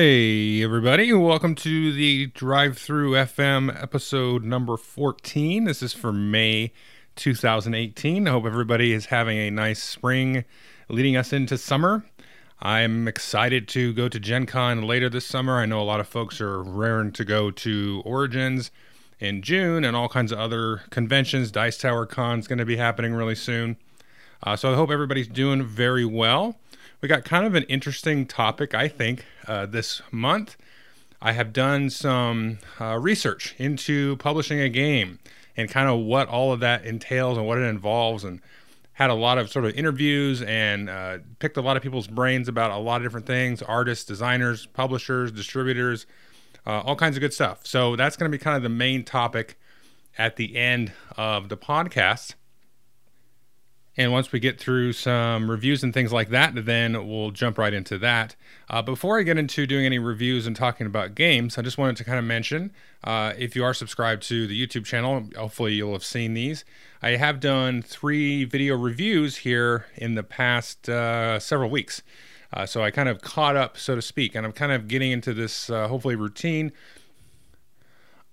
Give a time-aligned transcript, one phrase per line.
[0.00, 5.64] Hey, everybody, welcome to the Drive Through FM episode number 14.
[5.64, 6.72] This is for May
[7.16, 8.28] 2018.
[8.28, 10.44] I hope everybody is having a nice spring
[10.88, 12.04] leading us into summer.
[12.60, 15.58] I'm excited to go to Gen Con later this summer.
[15.58, 18.70] I know a lot of folks are raring to go to Origins
[19.18, 21.50] in June and all kinds of other conventions.
[21.50, 23.76] Dice Tower Con is going to be happening really soon.
[24.44, 26.54] Uh, so I hope everybody's doing very well
[27.00, 30.56] we got kind of an interesting topic, I think, uh, this month.
[31.20, 35.18] I have done some uh, research into publishing a game
[35.56, 38.40] and kind of what all of that entails and what it involves, and
[38.92, 42.48] had a lot of sort of interviews and uh, picked a lot of people's brains
[42.48, 46.06] about a lot of different things artists, designers, publishers, distributors,
[46.66, 47.60] uh, all kinds of good stuff.
[47.64, 49.58] So that's going to be kind of the main topic
[50.16, 52.34] at the end of the podcast.
[53.98, 57.74] And once we get through some reviews and things like that, then we'll jump right
[57.74, 58.36] into that.
[58.70, 61.96] Uh, before I get into doing any reviews and talking about games, I just wanted
[61.96, 62.70] to kind of mention
[63.02, 66.64] uh, if you are subscribed to the YouTube channel, hopefully you'll have seen these.
[67.02, 72.02] I have done three video reviews here in the past uh, several weeks.
[72.52, 75.10] Uh, so I kind of caught up, so to speak, and I'm kind of getting
[75.10, 76.72] into this uh, hopefully routine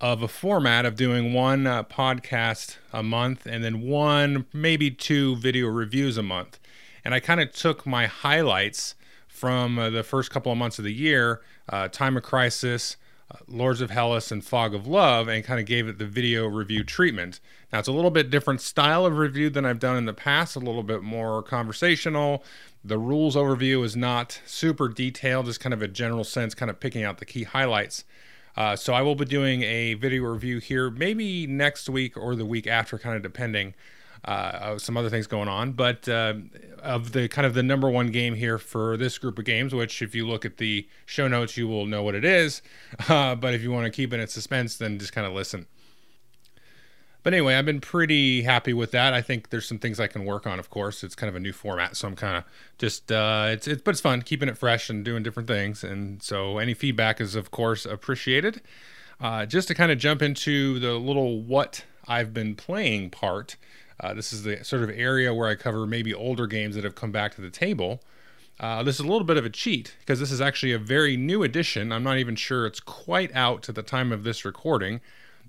[0.01, 5.35] of a format of doing one uh, podcast a month and then one, maybe two
[5.37, 6.59] video reviews a month.
[7.03, 8.95] And I kind of took my highlights
[9.27, 12.97] from uh, the first couple of months of the year uh, Time of Crisis,
[13.31, 16.45] uh, Lords of Hellas, and Fog of Love, and kind of gave it the video
[16.47, 17.39] review treatment.
[17.71, 20.55] Now, it's a little bit different style of review than I've done in the past,
[20.55, 22.43] a little bit more conversational.
[22.83, 26.80] The rules overview is not super detailed, just kind of a general sense, kind of
[26.80, 28.03] picking out the key highlights.
[28.58, 32.45] Uh, so I will be doing a video review here, maybe next week or the
[32.45, 33.73] week after, kind of depending.
[34.23, 36.33] Uh, some other things going on, but uh,
[36.82, 40.02] of the kind of the number one game here for this group of games, which
[40.02, 42.64] if you look at the show notes, you will know what it is.
[43.08, 45.67] Uh, but if you want to keep it in suspense, then just kind of listen.
[47.25, 49.15] But anyway, I've been pretty happy with that.
[49.15, 50.59] I think there's some things I can work on.
[50.59, 52.43] Of course, it's kind of a new format, so I'm kind of
[52.77, 55.83] just uh, it's it's but it's fun keeping it fresh and doing different things.
[55.83, 58.61] And so any feedback is of course appreciated.
[59.19, 63.55] Uh, just to kind of jump into the little what I've been playing part.
[63.99, 66.93] Uh, this is the sort of area where I cover maybe older games that have
[66.93, 68.03] come back to the table.
[68.59, 71.17] Uh, this is a little bit of a cheat because this is actually a very
[71.17, 71.91] new edition.
[71.91, 75.02] I'm not even sure it's quite out to the time of this recording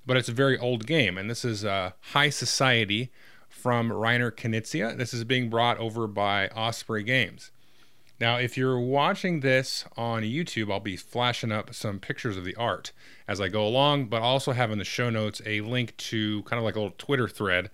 [0.07, 1.19] but it's a very old game.
[1.19, 3.11] And this is uh, High Society
[3.49, 4.97] from Reiner Knizia.
[4.97, 7.51] This is being brought over by Osprey Games.
[8.19, 12.57] Now, if you're watching this on YouTube, I'll be flashing up some pictures of the
[12.57, 12.93] art
[13.29, 16.59] as I go along, but also have in the show notes a link to kind
[16.59, 17.69] of like a little Twitter thread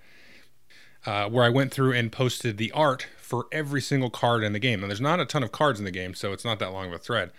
[1.07, 4.59] uh, where I went through and posted the art for every single card in the
[4.59, 4.83] game.
[4.83, 6.89] And there's not a ton of cards in the game, so it's not that long
[6.89, 7.31] of a thread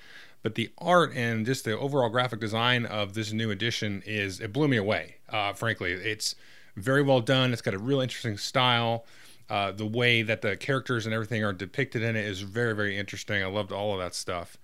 [0.44, 4.54] but the art and just the overall graphic design of this new edition is it
[4.54, 5.16] blew me away.
[5.30, 6.36] Uh, frankly, it's
[6.76, 7.54] very well done.
[7.54, 9.06] It's got a real interesting style.
[9.50, 12.98] Uh, the way that the characters and everything are depicted in it is very very
[12.98, 13.42] interesting.
[13.42, 14.58] I loved all of that stuff.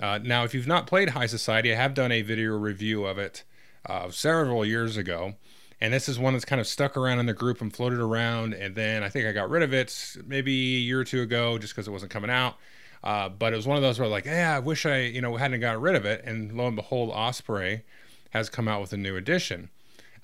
[0.00, 3.18] Uh, now, if you've not played High Society, I have done a video review of
[3.18, 3.44] it
[3.86, 5.34] uh, several years ago.
[5.80, 8.54] And this is one that's kind of stuck around in the group and floated around.
[8.54, 11.58] And then I think I got rid of it maybe a year or two ago
[11.58, 12.56] just because it wasn't coming out.
[13.04, 15.36] Uh, but it was one of those where like, yeah, I wish I, you know,
[15.36, 16.22] hadn't gotten rid of it.
[16.24, 17.82] And lo and behold, Osprey
[18.30, 19.70] has come out with a new edition.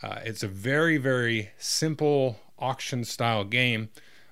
[0.03, 3.91] Uh, it's a very, very simple auction style game.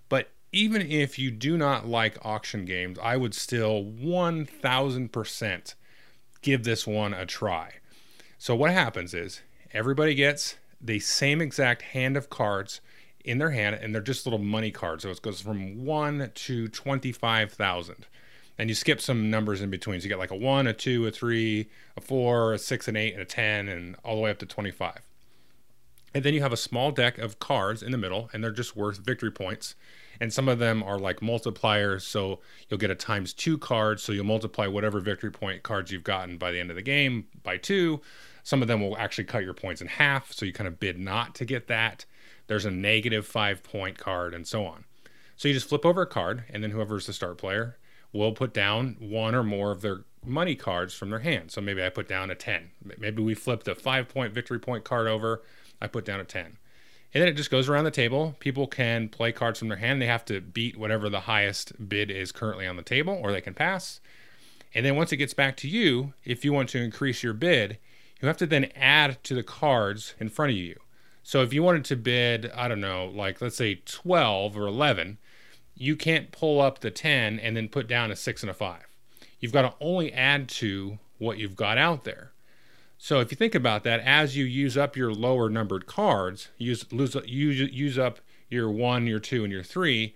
[0.08, 5.74] But even if you do not like auction games, I would still 1000%
[6.42, 7.74] give this one a try.
[8.38, 12.80] So what happens is everybody gets the same exact hand of cards
[13.24, 15.02] in their hand, and they're just little money cards.
[15.02, 18.06] So it goes from one to 25,000
[18.60, 19.98] and you skip some numbers in between.
[19.98, 22.96] So you get like a one, a two, a three, a four, a six, an
[22.96, 25.00] eight, and a 10, and all the way up to 25.
[26.12, 28.76] And then you have a small deck of cards in the middle, and they're just
[28.76, 29.76] worth victory points.
[30.20, 32.02] And some of them are like multipliers.
[32.02, 33.98] So you'll get a times two card.
[33.98, 37.28] So you'll multiply whatever victory point cards you've gotten by the end of the game
[37.42, 38.02] by two.
[38.42, 40.32] Some of them will actually cut your points in half.
[40.32, 42.04] So you kind of bid not to get that.
[42.46, 44.84] There's a negative five point card, and so on.
[45.36, 47.78] So you just flip over a card, and then whoever's the start player
[48.12, 51.50] will put down one or more of their money cards from their hand.
[51.50, 52.70] So maybe I put down a 10.
[52.98, 55.42] Maybe we flipped a five point victory point card over.
[55.80, 56.58] I put down a 10.
[57.12, 58.36] And then it just goes around the table.
[58.38, 60.00] People can play cards from their hand.
[60.00, 63.40] They have to beat whatever the highest bid is currently on the table, or they
[63.40, 64.00] can pass.
[64.74, 67.78] And then once it gets back to you, if you want to increase your bid,
[68.20, 70.76] you have to then add to the cards in front of you.
[71.22, 75.18] So if you wanted to bid, I don't know, like let's say 12 or 11,
[75.80, 78.82] you can't pull up the 10 and then put down a 6 and a 5.
[79.40, 82.32] You've got to only add to what you've got out there.
[82.98, 86.84] So if you think about that, as you use up your lower numbered cards, use
[86.92, 90.14] lose use, use up your one, your two, and your three,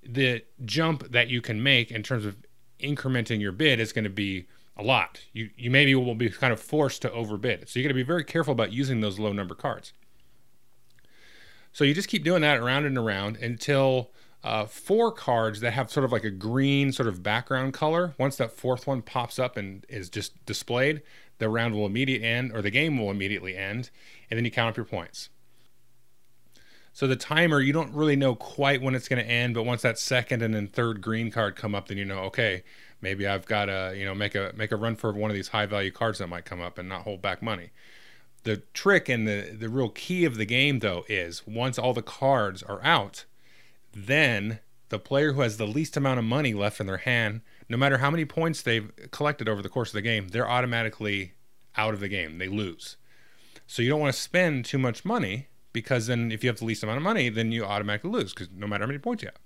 [0.00, 2.36] the jump that you can make in terms of
[2.78, 4.46] incrementing your bid is going to be
[4.76, 5.24] a lot.
[5.32, 7.68] You you maybe will be kind of forced to overbid.
[7.68, 9.92] So you got to be very careful about using those low number cards.
[11.72, 14.12] So you just keep doing that around and around until
[14.42, 18.14] uh, four cards that have sort of like a green sort of background color.
[18.18, 21.02] Once that fourth one pops up and is just displayed,
[21.38, 23.90] the round will immediately end, or the game will immediately end,
[24.30, 25.28] and then you count up your points.
[26.92, 29.82] So the timer, you don't really know quite when it's going to end, but once
[29.82, 32.64] that second and then third green card come up, then you know, okay,
[33.00, 35.48] maybe I've got to, you know, make a make a run for one of these
[35.48, 37.70] high value cards that might come up and not hold back money.
[38.42, 42.02] The trick and the the real key of the game though is once all the
[42.02, 43.24] cards are out,
[43.92, 47.76] then the player who has the least amount of money left in their hand, no
[47.76, 51.34] matter how many points they've collected over the course of the game, they're automatically
[51.76, 52.38] out of the game.
[52.38, 52.96] They lose.
[53.66, 56.64] So you don't want to spend too much money because then if you have the
[56.64, 59.28] least amount of money, then you automatically lose because no matter how many points you
[59.28, 59.38] have.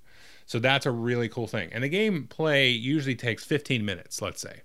[0.46, 1.70] So that's a really cool thing.
[1.72, 4.62] And the game play usually takes 15 minutes, let's say.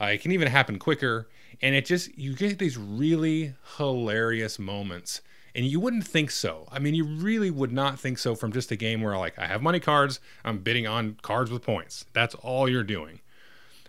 [0.00, 1.28] Uh, it can even happen quicker.
[1.62, 5.20] And it just, you get these really hilarious moments.
[5.54, 6.68] And you wouldn't think so.
[6.70, 9.46] I mean, you really would not think so from just a game where, like, I
[9.46, 12.04] have money cards, I'm bidding on cards with points.
[12.12, 13.20] That's all you're doing.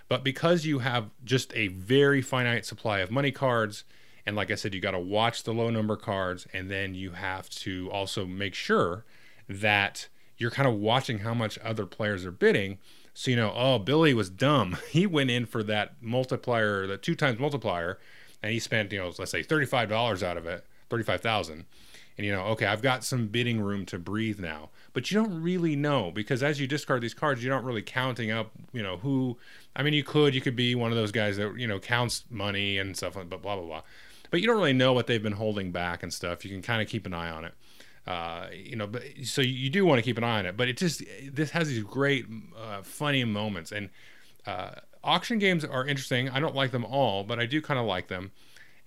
[0.08, 3.84] But because you have just a very finite supply of money cards,
[4.26, 7.12] and like I said, you got to watch the low number cards, and then you
[7.12, 9.06] have to also make sure
[9.48, 12.80] that you're kind of watching how much other players are bidding.
[13.14, 14.78] So you know, oh, Billy was dumb.
[14.90, 18.00] He went in for that multiplier, the two times multiplier,
[18.42, 21.66] and he spent, you know, let's say thirty-five dollars out of it, thirty-five thousand.
[22.18, 24.70] And you know, okay, I've got some bidding room to breathe now.
[24.94, 28.30] But you don't really know because as you discard these cards, you're not really counting
[28.30, 29.38] up, you know, who.
[29.76, 32.26] I mean, you could, you could be one of those guys that you know counts
[32.30, 33.82] money and stuff, but blah blah blah
[34.32, 36.44] but you don't really know what they've been holding back and stuff.
[36.44, 37.54] You can kind of keep an eye on it.
[38.08, 40.58] Uh, you know, but so you do want to keep an eye on it.
[40.58, 42.26] But it just this has these great,
[42.58, 43.90] uh, funny moments, and
[44.48, 44.72] uh,
[45.04, 46.30] auction games are interesting.
[46.30, 48.32] I don't like them all, but I do kind of like them.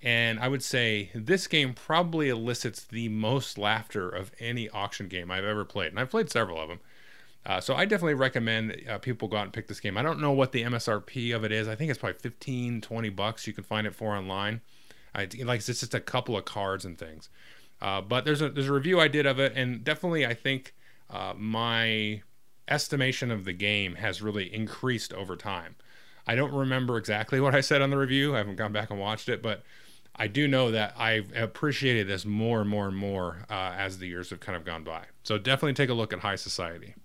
[0.01, 5.31] And I would say this game probably elicits the most laughter of any auction game
[5.31, 6.79] I've ever played, and I've played several of them.
[7.45, 9.97] Uh, so I definitely recommend uh, people go out and pick this game.
[9.97, 11.67] I don't know what the MSRP of it is.
[11.67, 14.61] I think it's probably 15, 20 bucks you can find it for online.
[15.13, 17.29] I like it's just a couple of cards and things.
[17.81, 20.73] Uh, but there's a there's a review I did of it, and definitely I think
[21.09, 22.21] uh, my
[22.67, 25.75] estimation of the game has really increased over time.
[26.27, 28.33] I don't remember exactly what I said on the review.
[28.33, 29.63] I haven't gone back and watched it, but
[30.17, 34.07] I do know that I've appreciated this more and more and more uh, as the
[34.07, 35.05] years have kind of gone by.
[35.23, 36.95] So definitely take a look at High Society.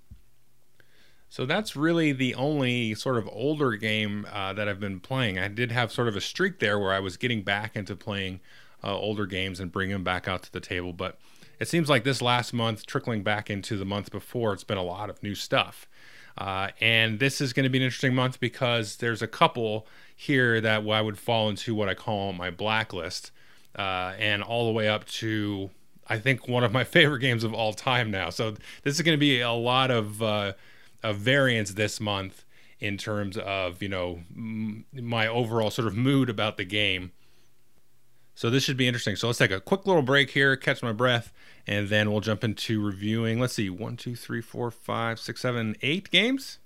[1.29, 5.39] So that's really the only sort of older game uh, that I've been playing.
[5.39, 8.41] I did have sort of a streak there where I was getting back into playing
[8.83, 10.93] uh, older games and bringing them back out to the table.
[10.93, 11.19] But
[11.61, 14.83] it seems like this last month, trickling back into the month before, it's been a
[14.83, 15.89] lot of new stuff.
[16.37, 19.87] Uh, and this is going to be an interesting month because there's a couple
[20.21, 23.31] here that I would fall into what I call my blacklist,
[23.75, 25.71] uh, and all the way up to
[26.07, 28.29] I think one of my favorite games of all time now.
[28.29, 28.51] So
[28.83, 30.53] this is going to be a lot of uh,
[31.03, 32.45] a variance this month
[32.81, 37.13] in terms of you know m- my overall sort of mood about the game.
[38.35, 39.17] So this should be interesting.
[39.17, 41.33] So let's take a quick little break here, catch my breath,
[41.67, 43.41] and then we'll jump into reviewing.
[43.41, 46.59] Let's see, one, two, three, four, five, six, seven, eight games.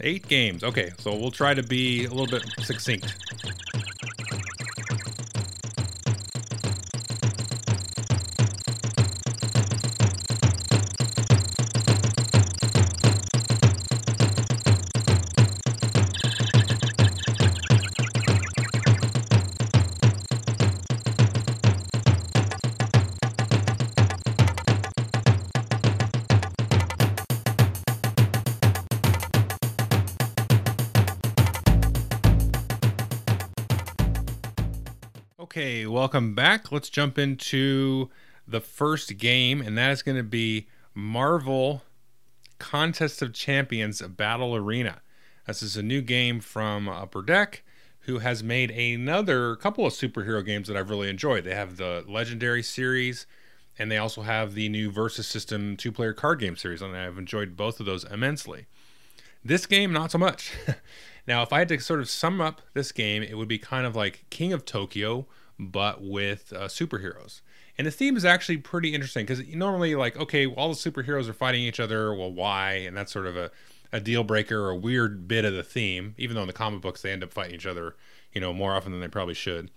[0.00, 0.62] Eight games.
[0.62, 3.16] Okay, so we'll try to be a little bit succinct.
[35.98, 36.70] Welcome back.
[36.70, 38.08] Let's jump into
[38.46, 41.82] the first game, and that is going to be Marvel
[42.60, 45.00] Contest of Champions Battle Arena.
[45.48, 47.64] This is a new game from Upper Deck,
[48.02, 51.42] who has made another couple of superhero games that I've really enjoyed.
[51.42, 53.26] They have the Legendary series,
[53.76, 57.18] and they also have the new Versus System two player card game series, and I've
[57.18, 58.66] enjoyed both of those immensely.
[59.44, 60.52] This game, not so much.
[61.26, 63.84] now, if I had to sort of sum up this game, it would be kind
[63.84, 65.26] of like King of Tokyo
[65.58, 67.40] but with uh, superheroes.
[67.76, 71.32] And the theme is actually pretty interesting because normally, like, okay, all the superheroes are
[71.32, 72.12] fighting each other.
[72.14, 72.72] Well, why?
[72.74, 73.50] And that's sort of a,
[73.92, 76.80] a deal breaker or a weird bit of the theme, even though in the comic
[76.80, 77.94] books they end up fighting each other,
[78.32, 79.70] you know, more often than they probably should.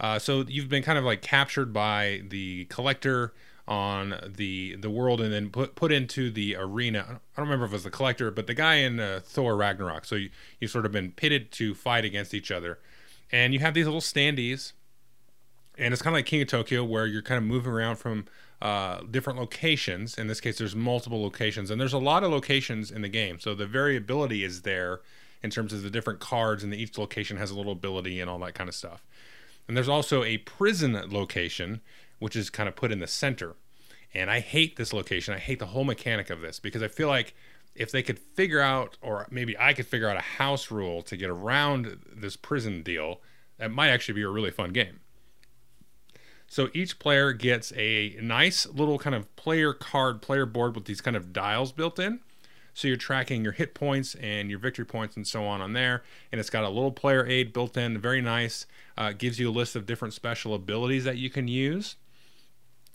[0.00, 3.32] Uh, so you've been kind of like captured by the collector
[3.68, 7.20] on the the world and then put put into the arena.
[7.36, 10.04] I don't remember if it was the collector, but the guy in uh, Thor Ragnarok.
[10.04, 12.80] So you you've sort of been pitted to fight against each other,
[13.30, 14.72] and you have these little standees,
[15.80, 18.26] and it's kind of like King of Tokyo where you're kind of moving around from
[18.60, 20.18] uh, different locations.
[20.18, 23.40] In this case, there's multiple locations, and there's a lot of locations in the game.
[23.40, 25.00] So the variability is there
[25.42, 28.38] in terms of the different cards, and each location has a little ability and all
[28.40, 29.06] that kind of stuff.
[29.66, 31.80] And there's also a prison location,
[32.18, 33.56] which is kind of put in the center.
[34.12, 35.32] And I hate this location.
[35.32, 37.34] I hate the whole mechanic of this because I feel like
[37.74, 41.16] if they could figure out, or maybe I could figure out a house rule to
[41.16, 43.20] get around this prison deal,
[43.58, 44.99] that might actually be a really fun game.
[46.50, 51.00] So each player gets a nice little kind of player card, player board with these
[51.00, 52.18] kind of dials built in.
[52.74, 56.02] So you're tracking your hit points and your victory points and so on on there.
[56.32, 58.66] And it's got a little player aid built in, very nice.
[58.98, 61.94] Uh, gives you a list of different special abilities that you can use.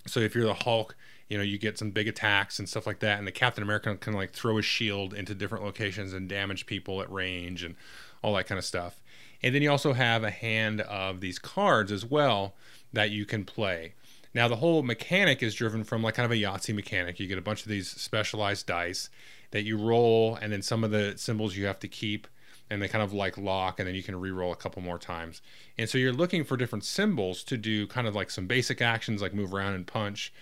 [0.06, 0.98] So if you're the Hulk,
[1.30, 3.20] you know, you get some big attacks and stuff like that.
[3.20, 7.02] And the Captain America can like throw his shield into different locations and damage people
[7.02, 7.76] at range and
[8.22, 9.02] all that kind of stuff.
[9.42, 12.54] And then you also have a hand of these cards as well
[12.96, 13.94] that you can play.
[14.34, 17.20] Now the whole mechanic is driven from like kind of a Yahtzee mechanic.
[17.20, 19.10] You get a bunch of these specialized dice
[19.52, 22.28] that you roll, and then some of the symbols you have to keep,
[22.70, 25.42] and they kind of like lock, and then you can re-roll a couple more times.
[25.78, 29.22] And so you're looking for different symbols to do kind of like some basic actions
[29.22, 30.34] like move around and punch,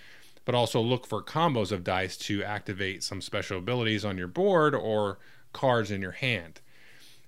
[0.44, 4.74] but also look for combos of dice to activate some special abilities on your board
[4.74, 5.18] or
[5.52, 6.60] cards in your hand.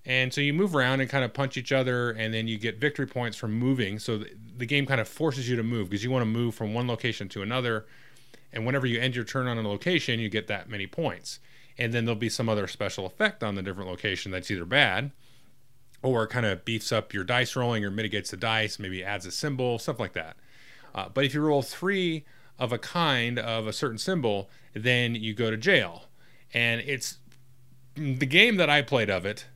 [0.06, 2.78] And so you move around and kind of punch each other, and then you get
[2.78, 3.98] victory points from moving.
[3.98, 4.22] So
[4.56, 6.86] the, game kind of forces you to move because you want to move from one
[6.86, 7.86] location to another.
[8.52, 11.40] And whenever you end your turn on a location, you get that many points
[11.78, 15.10] and then there'll be some other special effect on the different location that's either bad
[16.02, 19.30] or kind of beefs up your dice rolling or mitigates the dice, maybe adds a
[19.30, 20.36] symbol, stuff like that.
[20.94, 22.24] Uh, but if you roll three
[22.58, 26.04] of a kind of a certain symbol, then you go to jail.
[26.54, 27.18] And it's
[27.94, 29.46] the game that I played of it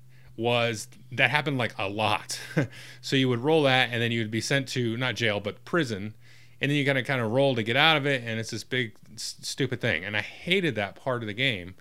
[0.41, 2.41] was that happened like a lot.
[3.01, 5.65] so you would roll that and then you would be sent to not jail but
[5.65, 6.15] prison
[6.61, 8.65] and then you gotta kind of roll to get out of it and it's this
[8.65, 11.75] big stupid thing and i hated that part of the game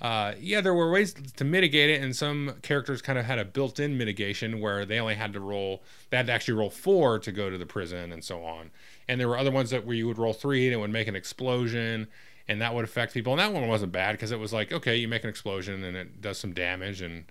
[0.00, 3.44] uh, yeah, there were ways to mitigate it, and some characters kind of had a
[3.44, 7.32] built-in mitigation where they only had to roll, they had to actually roll four to
[7.32, 8.70] go to the prison, and so on.
[9.08, 11.08] And there were other ones that where you would roll three and it would make
[11.08, 12.06] an explosion,
[12.46, 13.32] and that would affect people.
[13.32, 15.96] And that one wasn't bad because it was like, okay, you make an explosion and
[15.96, 17.24] it does some damage, and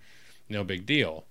[0.50, 1.26] no big deal.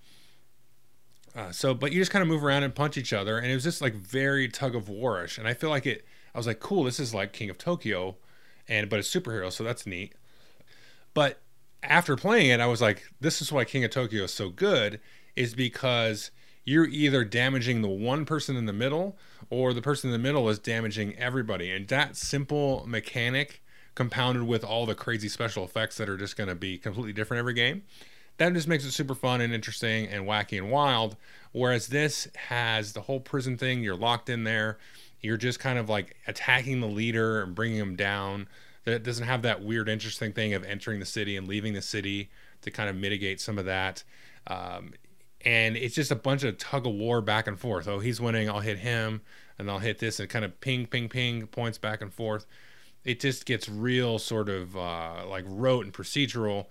[1.34, 3.54] Uh, so, but you just kind of move around and punch each other, and it
[3.54, 5.38] was just like very tug of warish.
[5.38, 6.04] And I feel like it.
[6.34, 8.16] I was like, cool, this is like King of Tokyo,
[8.68, 10.14] and but it's superhero, so that's neat.
[11.14, 11.40] But
[11.82, 15.00] after playing it, I was like, this is why King of Tokyo is so good,
[15.34, 16.30] is because
[16.64, 19.16] you're either damaging the one person in the middle
[19.50, 21.70] or the person in the middle is damaging everybody.
[21.70, 23.62] And that simple mechanic
[23.94, 27.38] compounded with all the crazy special effects that are just going to be completely different
[27.38, 27.84] every game.
[28.38, 31.16] That just makes it super fun and interesting and wacky and wild.
[31.52, 34.78] Whereas this has the whole prison thing, you're locked in there.
[35.20, 38.48] You're just kind of like attacking the leader and bringing him down
[38.84, 42.30] that doesn't have that weird, interesting thing of entering the city and leaving the city
[42.62, 44.04] to kind of mitigate some of that.
[44.46, 44.92] Um,
[45.44, 47.88] and it's just a bunch of tug of war back and forth.
[47.88, 49.22] Oh, he's winning, I'll hit him,
[49.58, 52.46] and I'll hit this, and kind of ping, ping, ping, points back and forth.
[53.04, 56.66] It just gets real sort of uh, like rote and procedural,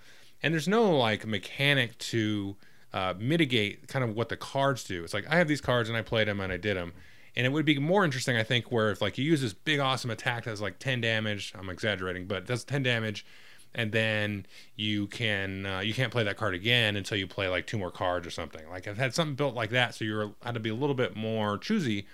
[0.45, 2.55] and there's no like mechanic to
[2.93, 5.03] uh, mitigate kind of what the cards do.
[5.03, 6.93] It's like I have these cards and I played them and I did them
[7.35, 9.79] and it would be more interesting, I think, where if like you use this big
[9.79, 11.53] awesome attack that's like 10 damage.
[11.57, 13.25] I'm exaggerating, but does 10 damage,
[13.73, 17.67] and then you can uh, you can't play that card again until you play like
[17.67, 18.61] two more cards or something.
[18.69, 21.15] Like I've had something built like that, so you had to be a little bit
[21.15, 22.07] more choosy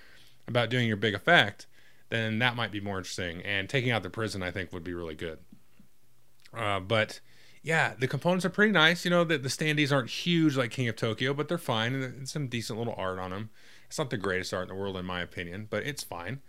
[0.48, 1.68] about doing your big effect.
[2.10, 3.42] Then that might be more interesting.
[3.44, 5.40] And taking out the prison, I think, would be really good.
[6.54, 7.22] Uh, but
[7.64, 9.06] yeah, the components are pretty nice.
[9.06, 11.94] You know, the, the standees aren't huge like King of Tokyo, but they're fine.
[11.94, 13.50] And some decent little art on them.
[13.88, 16.42] It's not the greatest art in the world, in my opinion, but it's fine.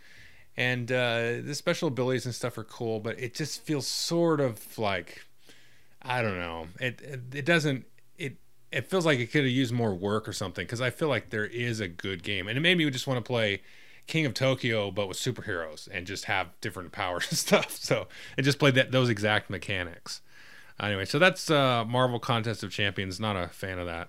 [0.57, 4.79] And uh, the special abilities and stuff are cool, but it just feels sort of
[4.79, 5.25] like
[6.03, 6.67] I don't know.
[6.81, 7.85] It it, it doesn't.
[8.19, 8.37] It
[8.71, 11.31] it feels like it could have used more work or something because I feel like
[11.31, 13.63] there is a good game, and it made me just want to play
[14.07, 17.71] King of Tokyo, but with superheroes and just have different powers and stuff.
[17.77, 20.21] So it just played that those exact mechanics.
[20.81, 23.21] Anyway, so that's uh, Marvel Contest of Champions.
[23.21, 24.09] Not a fan of that.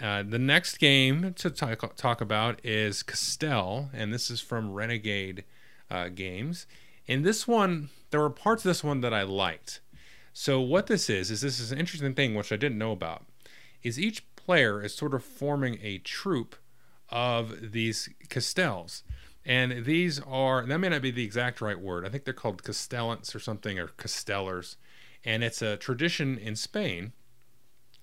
[0.00, 5.44] Uh, the next game to talk, talk about is Castell, and this is from Renegade
[5.90, 6.66] uh, Games.
[7.06, 9.80] In this one, there were parts of this one that I liked.
[10.32, 13.24] So what this is is this is an interesting thing which I didn't know about.
[13.82, 16.56] Is each player is sort of forming a troop
[17.08, 19.02] of these castells.
[19.44, 22.04] And these are that may not be the exact right word.
[22.04, 24.76] I think they're called castellants or something or castellers.
[25.26, 27.12] And it's a tradition in Spain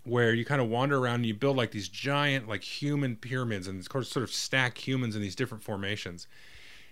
[0.03, 3.67] where you kind of wander around and you build like these giant like human pyramids
[3.67, 6.27] and sort of stack humans in these different formations.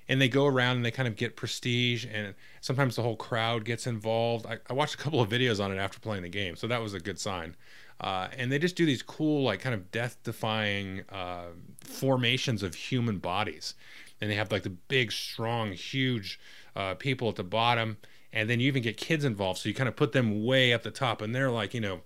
[0.08, 3.66] And they go around and they kind of get prestige and sometimes the whole crowd
[3.66, 4.46] gets involved.
[4.46, 6.82] I, I watched a couple of videos on it after playing the game so that
[6.82, 7.56] was a good sign.
[8.00, 11.48] Uh, and they just do these cool like kind of death defying uh,
[11.84, 13.76] formations of human bodies.
[14.22, 16.40] And they have like the big strong huge
[16.76, 17.98] uh, people at the bottom
[18.34, 20.84] and then you even get kids involved so you kind of put them way up
[20.84, 22.02] the top and they're like you know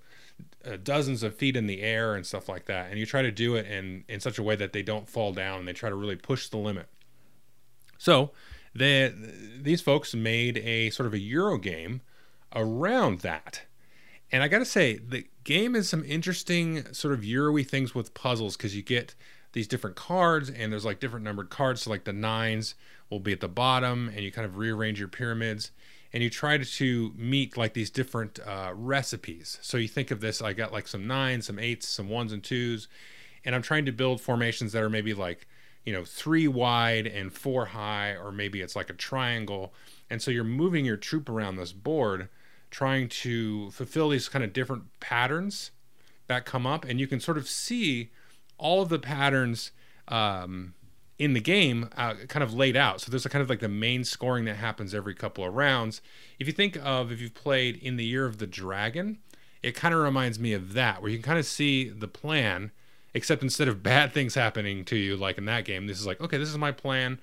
[0.65, 3.31] uh, dozens of feet in the air and stuff like that and you try to
[3.31, 5.89] do it in in such a way that they don't fall down and they try
[5.89, 6.87] to really push the limit.
[7.97, 8.31] So
[8.75, 9.13] they,
[9.61, 12.01] these folks made a sort of a euro game
[12.53, 13.61] around that
[14.31, 18.55] and i gotta say the game is some interesting sort of euroy things with puzzles
[18.55, 19.13] because you get
[19.53, 22.75] these different cards and there's like different numbered cards so like the nines
[23.09, 25.71] will be at the bottom and you kind of rearrange your pyramids
[26.15, 29.59] and you try to meet like these different uh, recipes.
[29.61, 32.41] So you think of this, I got like some nines, some eights, some ones and
[32.41, 32.87] twos,
[33.43, 35.45] and I'm trying to build formations that are maybe like,
[35.83, 39.73] you know, three wide and four high, or maybe it's like a triangle.
[40.09, 42.29] And so you're moving your troop around this board,
[42.71, 45.71] trying to fulfill these kind of different patterns
[46.27, 48.09] that come up, and you can sort of see
[48.57, 49.71] all of the patterns
[50.07, 50.75] um,
[51.17, 53.01] in the game uh, kind of laid out.
[53.01, 56.01] So there's a kind of like the main scoring that happens every couple of rounds.
[56.39, 59.19] If you think of if you've played in the Year of the Dragon,
[59.63, 62.71] it kind of reminds me of that, where you can kind of see the plan,
[63.13, 66.19] except instead of bad things happening to you like in that game, this is like,
[66.19, 67.19] okay, this is my plan,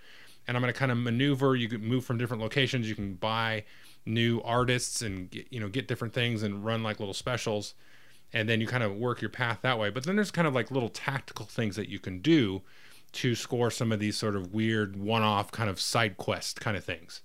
[0.48, 1.55] and I'm going to kind of maneuver.
[1.55, 2.88] You can move from different locations.
[2.88, 3.64] You can buy
[4.05, 7.74] new artists and get, you know get different things and run like little specials,
[8.33, 9.90] and then you kind of work your path that way.
[9.90, 12.62] But then there's kind of like little tactical things that you can do
[13.12, 16.85] to score some of these sort of weird one-off kind of side quest kind of
[16.85, 17.20] things.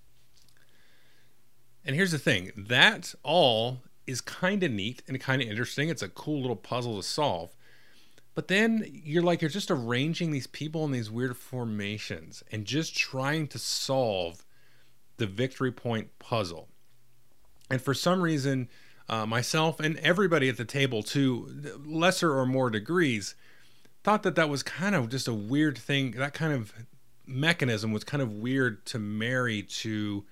[1.85, 5.89] And here's the thing, that all is kind of neat and kind of interesting.
[5.89, 7.55] It's a cool little puzzle to solve.
[8.35, 12.95] But then you're like you're just arranging these people in these weird formations and just
[12.95, 14.45] trying to solve
[15.17, 16.67] the victory point puzzle.
[17.69, 18.69] And for some reason,
[19.09, 23.35] uh, myself and everybody at the table, to lesser or more degrees,
[24.07, 26.11] thought that that was kind of just a weird thing.
[26.11, 26.71] That kind of
[27.25, 30.23] mechanism was kind of weird to marry to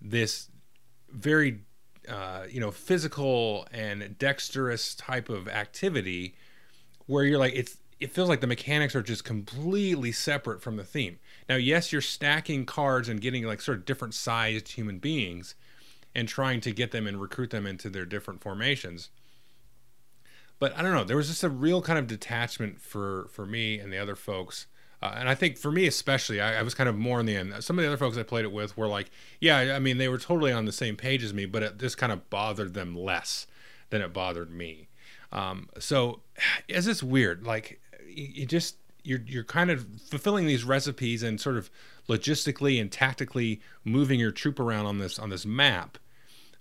[0.00, 0.48] this
[1.10, 1.62] very,
[2.08, 6.36] uh, you know, physical and dexterous type of activity,
[7.06, 10.84] where you're like, it's it feels like the mechanics are just completely separate from the
[10.84, 11.18] theme.
[11.48, 15.56] Now, yes, you're stacking cards and getting like sort of different sized human beings
[16.14, 19.10] and trying to get them and recruit them into their different formations
[20.58, 21.04] but I don't know.
[21.04, 24.66] There was just a real kind of detachment for for me and the other folks.
[25.00, 27.36] Uh, and I think for me especially, I, I, was kind of more in the
[27.36, 27.54] end.
[27.62, 30.08] Some of the other folks I played it with were like, yeah, I mean, they
[30.08, 32.96] were totally on the same page as me, but it just kind of bothered them
[32.96, 33.46] less
[33.90, 34.88] than it bothered me.
[35.30, 36.22] Um, so
[36.68, 37.46] it's just weird.
[37.46, 41.70] Like you, you just you're you're kind of fulfilling these recipes and sort of
[42.08, 45.98] logistically and tactically moving your troop around on this on this map.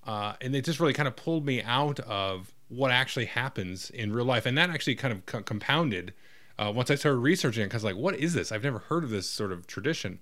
[0.06, 4.14] Uh, and it just really kind of pulled me out of what actually happens in
[4.14, 6.14] real life, and that actually kind of co- compounded
[6.60, 7.68] uh, once I started researching it.
[7.68, 8.52] Because like, what is this?
[8.52, 10.20] I've never heard of this sort of tradition,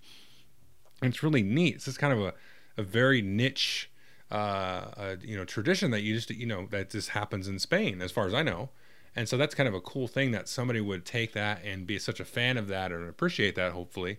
[1.01, 1.75] and it's really neat.
[1.75, 2.33] It's just kind of a,
[2.77, 3.89] a very niche,
[4.31, 8.01] uh, uh, you know, tradition that you just you know that just happens in Spain,
[8.01, 8.69] as far as I know.
[9.15, 11.97] And so that's kind of a cool thing that somebody would take that and be
[11.99, 14.17] such a fan of that and appreciate that, hopefully,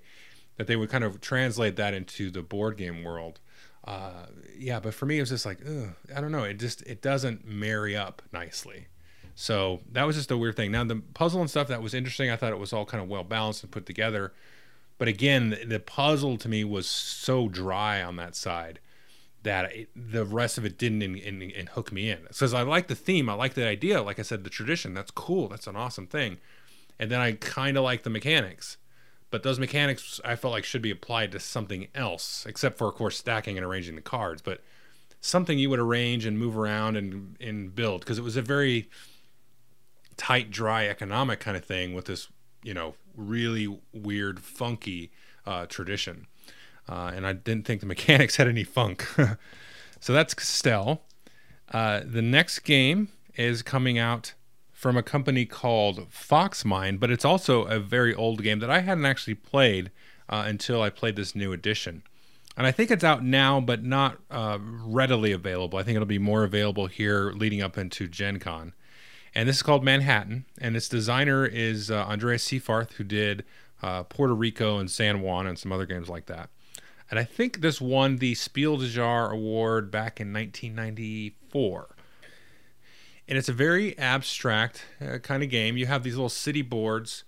[0.56, 3.40] that they would kind of translate that into the board game world
[3.86, 4.26] uh,
[4.58, 5.60] yeah, but for me, it was just like,
[6.14, 6.44] I don't know.
[6.44, 8.86] It just it doesn't marry up nicely.
[9.34, 10.72] So that was just a weird thing.
[10.72, 12.30] Now the puzzle and stuff that was interesting.
[12.30, 14.32] I thought it was all kind of well balanced and put together.
[14.98, 18.80] But again, the, the puzzle to me was so dry on that side
[19.42, 22.22] that it, the rest of it didn't in, in, in hook me in.
[22.22, 24.02] Because I like the theme, I like the idea.
[24.02, 24.94] Like I said, the tradition.
[24.94, 25.48] That's cool.
[25.48, 26.38] That's an awesome thing.
[26.98, 28.78] And then I kind of like the mechanics
[29.30, 32.94] but those mechanics I felt like should be applied to something else, except for of
[32.94, 34.60] course stacking and arranging the cards, but
[35.20, 38.88] something you would arrange and move around and and build because it was a very
[40.16, 42.28] tight, dry economic kind of thing with this
[42.62, 45.10] you know really weird, funky
[45.46, 46.26] uh, tradition,
[46.88, 49.06] uh, and I didn't think the mechanics had any funk.
[50.00, 51.02] so that's Castell.
[51.72, 54.34] Uh, the next game is coming out
[54.76, 59.06] from a company called Foxmind, but it's also a very old game that I hadn't
[59.06, 59.90] actually played
[60.28, 62.02] uh, until I played this new edition.
[62.58, 65.78] and I think it's out now, but not uh, readily available.
[65.78, 68.74] I think it'll be more available here leading up into Gen Con.
[69.34, 73.44] And this is called Manhattan, and its designer is uh, Andreas Seyfarth, who did
[73.82, 76.50] uh, Puerto Rico and San Juan and some other games like that.
[77.10, 81.95] And I think this won the Spiel des Jahres award back in 1994.
[83.28, 85.76] And it's a very abstract uh, kind of game.
[85.76, 87.24] You have these little city boards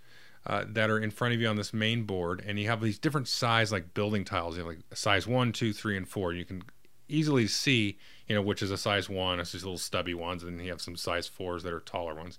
[0.46, 2.98] uh, that are in front of you on this main board, and you have these
[2.98, 4.56] different size like building tiles.
[4.56, 6.32] You have like size one, two, three, and four.
[6.32, 6.62] You can
[7.08, 9.40] easily see, you know, which is a size one.
[9.40, 12.14] It's these little stubby ones, and then you have some size fours that are taller
[12.14, 12.38] ones.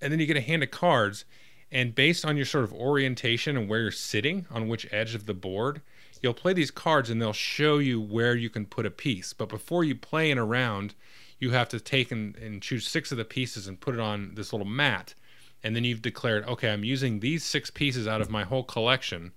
[0.00, 1.24] And then you get a hand of cards,
[1.72, 5.26] and based on your sort of orientation and where you're sitting on which edge of
[5.26, 5.82] the board,
[6.22, 9.32] you'll play these cards, and they'll show you where you can put a piece.
[9.32, 10.94] But before you play in a round,
[11.38, 14.34] you have to take and, and choose six of the pieces and put it on
[14.34, 15.14] this little mat
[15.62, 19.32] and then you've declared, okay, I'm using these six pieces out of my whole collection,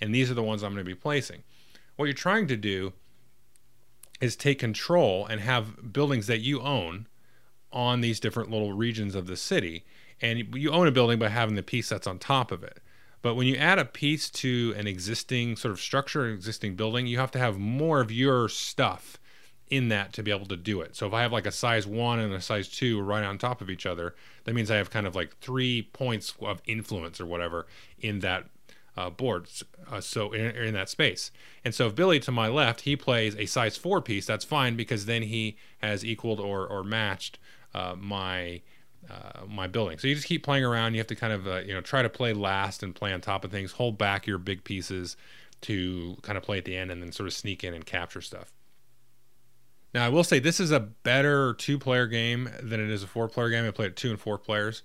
[0.00, 1.42] and these are the ones I'm going to be placing.
[1.96, 2.94] What you're trying to do
[4.18, 7.06] is take control and have buildings that you own
[7.70, 9.84] on these different little regions of the city.
[10.22, 12.80] And you own a building by having the piece that's on top of it.
[13.20, 17.06] But when you add a piece to an existing sort of structure, an existing building,
[17.06, 19.18] you have to have more of your stuff
[19.70, 20.94] in that to be able to do it.
[20.94, 23.60] So if I have like a size one and a size two right on top
[23.60, 27.26] of each other, that means I have kind of like three points of influence or
[27.26, 27.66] whatever
[27.98, 28.46] in that
[28.96, 29.48] uh, board.
[29.90, 31.30] Uh, so in, in, that space.
[31.64, 34.76] And so if Billy to my left, he plays a size four piece, that's fine
[34.76, 37.38] because then he has equaled or, or matched
[37.74, 38.60] uh, my.
[39.10, 39.98] Uh, my building.
[39.98, 40.94] So you just keep playing around.
[40.94, 43.20] You have to kind of, uh, you know, try to play last and play on
[43.20, 43.72] top of things.
[43.72, 45.18] Hold back your big pieces
[45.60, 48.22] to kind of play at the end, and then sort of sneak in and capture
[48.22, 48.54] stuff.
[49.94, 53.06] Now, I will say this is a better two player game than it is a
[53.06, 53.64] four player game.
[53.64, 54.82] I played two and four players.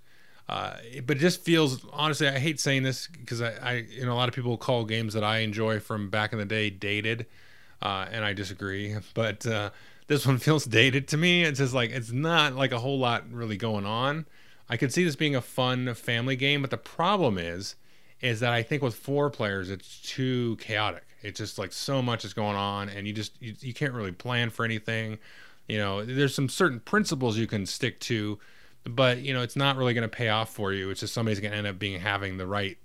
[0.48, 4.13] Uh, but it just feels honestly i hate saying this because I, I, you know
[4.13, 7.28] a lot of people call games that i enjoy from back in the day dated
[7.84, 9.69] uh, and i disagree but uh,
[10.08, 13.32] this one feels dated to me it's just like it's not like a whole lot
[13.32, 14.26] really going on
[14.67, 17.76] i could see this being a fun family game but the problem is
[18.19, 22.25] is that i think with four players it's too chaotic it's just like so much
[22.25, 25.19] is going on, and you just you, you can't really plan for anything.
[25.67, 28.39] You know, there's some certain principles you can stick to,
[28.86, 30.89] but you know it's not really going to pay off for you.
[30.89, 32.77] It's just somebody's going to end up being having the right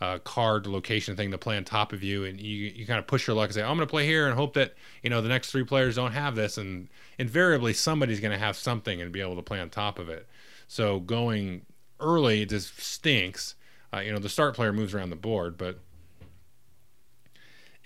[0.00, 3.06] uh, card location thing to play on top of you, and you you kind of
[3.06, 5.10] push your luck and say, oh, I'm going to play here and hope that you
[5.10, 9.00] know the next three players don't have this, and invariably somebody's going to have something
[9.00, 10.26] and be able to play on top of it.
[10.68, 11.62] So going
[12.00, 13.54] early just stinks.
[13.92, 15.80] Uh, you know, the start player moves around the board, but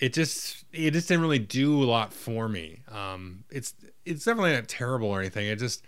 [0.03, 2.81] it just it just didn't really do a lot for me.
[2.89, 3.73] Um, it's
[4.05, 5.47] it's definitely not terrible or anything.
[5.47, 5.85] It just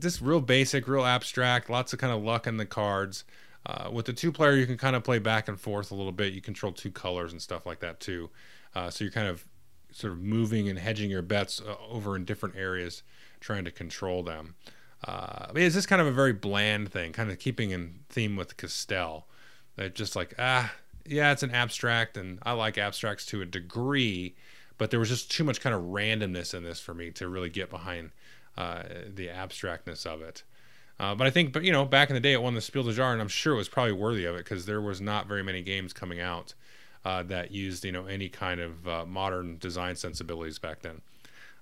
[0.00, 1.70] just real basic, real abstract.
[1.70, 3.24] Lots of kind of luck in the cards.
[3.64, 6.10] Uh, with the two player, you can kind of play back and forth a little
[6.10, 6.32] bit.
[6.32, 8.30] You control two colors and stuff like that too.
[8.74, 9.44] Uh, so you're kind of
[9.92, 13.04] sort of moving and hedging your bets uh, over in different areas,
[13.38, 14.56] trying to control them.
[15.06, 18.00] Uh, I mean, it's just kind of a very bland thing, kind of keeping in
[18.08, 19.28] theme with Castell.
[19.76, 20.72] That just like ah,
[21.06, 24.34] yeah, it's an abstract, and I like abstracts to a degree,
[24.78, 27.50] but there was just too much kind of randomness in this for me to really
[27.50, 28.10] get behind
[28.56, 28.82] uh,
[29.14, 30.42] the abstractness of it.
[31.00, 32.82] Uh, but I think, but you know, back in the day, it won the Spiel
[32.82, 35.26] des Jahres, and I'm sure it was probably worthy of it because there was not
[35.26, 36.54] very many games coming out
[37.04, 41.00] uh, that used, you know, any kind of uh, modern design sensibilities back then.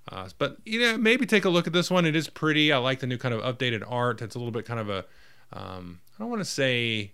[0.09, 2.05] Uh, but you know, maybe take a look at this one.
[2.05, 2.71] It is pretty.
[2.71, 4.21] I like the new kind of updated art.
[4.21, 5.05] It's a little bit kind of a,
[5.53, 7.11] um, I don't want to say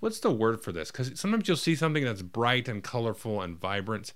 [0.00, 0.90] what's the word for this?
[0.90, 4.12] Because sometimes you'll see something that's bright and colorful and vibrant,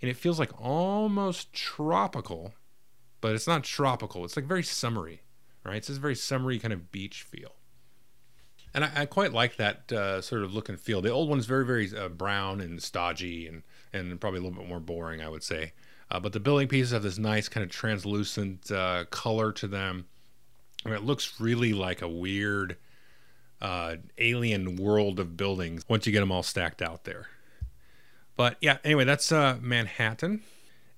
[0.00, 2.54] and it feels like almost tropical,
[3.20, 4.24] but it's not tropical.
[4.24, 5.22] It's like very summery,
[5.64, 5.76] right?
[5.76, 7.54] It's this very summery kind of beach feel.
[8.74, 11.00] And I, I quite like that uh, sort of look and feel.
[11.00, 14.68] The old one's very, very uh, brown and stodgy and, and probably a little bit
[14.68, 15.72] more boring, I would say.
[16.10, 20.06] Uh, but the building pieces have this nice kind of translucent uh, color to them.
[20.84, 22.76] I mean, it looks really like a weird
[23.64, 27.28] uh, alien world of buildings once you get them all stacked out there.
[28.36, 30.42] But yeah, anyway, that's uh, Manhattan.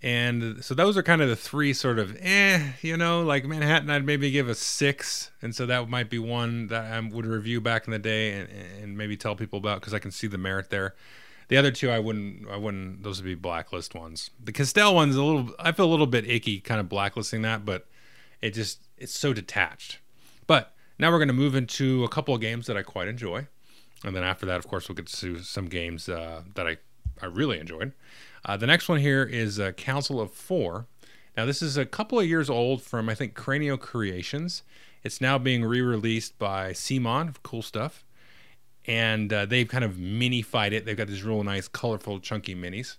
[0.02, 3.88] And so those are kind of the three sort of eh, you know, like Manhattan,
[3.88, 7.60] I'd maybe give a six, and so that might be one that I would review
[7.60, 8.48] back in the day and,
[8.82, 10.96] and maybe tell people about because I can see the merit there.
[11.48, 13.04] The other two, I wouldn't, I wouldn't.
[13.04, 14.30] Those would be blacklist ones.
[14.42, 15.50] The Castell one's a little.
[15.60, 17.86] I feel a little bit icky, kind of blacklisting that, but
[18.42, 20.00] it just it's so detached.
[20.48, 23.46] But now we're going to move into a couple of games that I quite enjoy.
[24.04, 26.76] And then after that, of course, we'll get to some games uh, that I,
[27.20, 27.92] I really enjoyed.
[28.44, 30.86] Uh, the next one here is uh, Council of Four.
[31.36, 34.62] Now, this is a couple of years old from, I think, Cranio Creations.
[35.02, 38.04] It's now being re released by CMON, cool stuff.
[38.86, 40.84] And uh, they've kind of minified it.
[40.86, 42.96] They've got these real nice, colorful, chunky minis.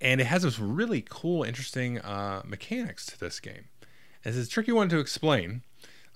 [0.00, 3.64] and it has this really cool, interesting uh, mechanics to this game.
[4.24, 5.62] It's a tricky one to explain.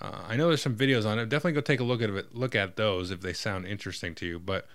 [0.01, 1.29] Uh, I know there's some videos on it.
[1.29, 2.35] Definitely go take a look at it.
[2.35, 4.39] Look at those if they sound interesting to you.
[4.39, 4.67] But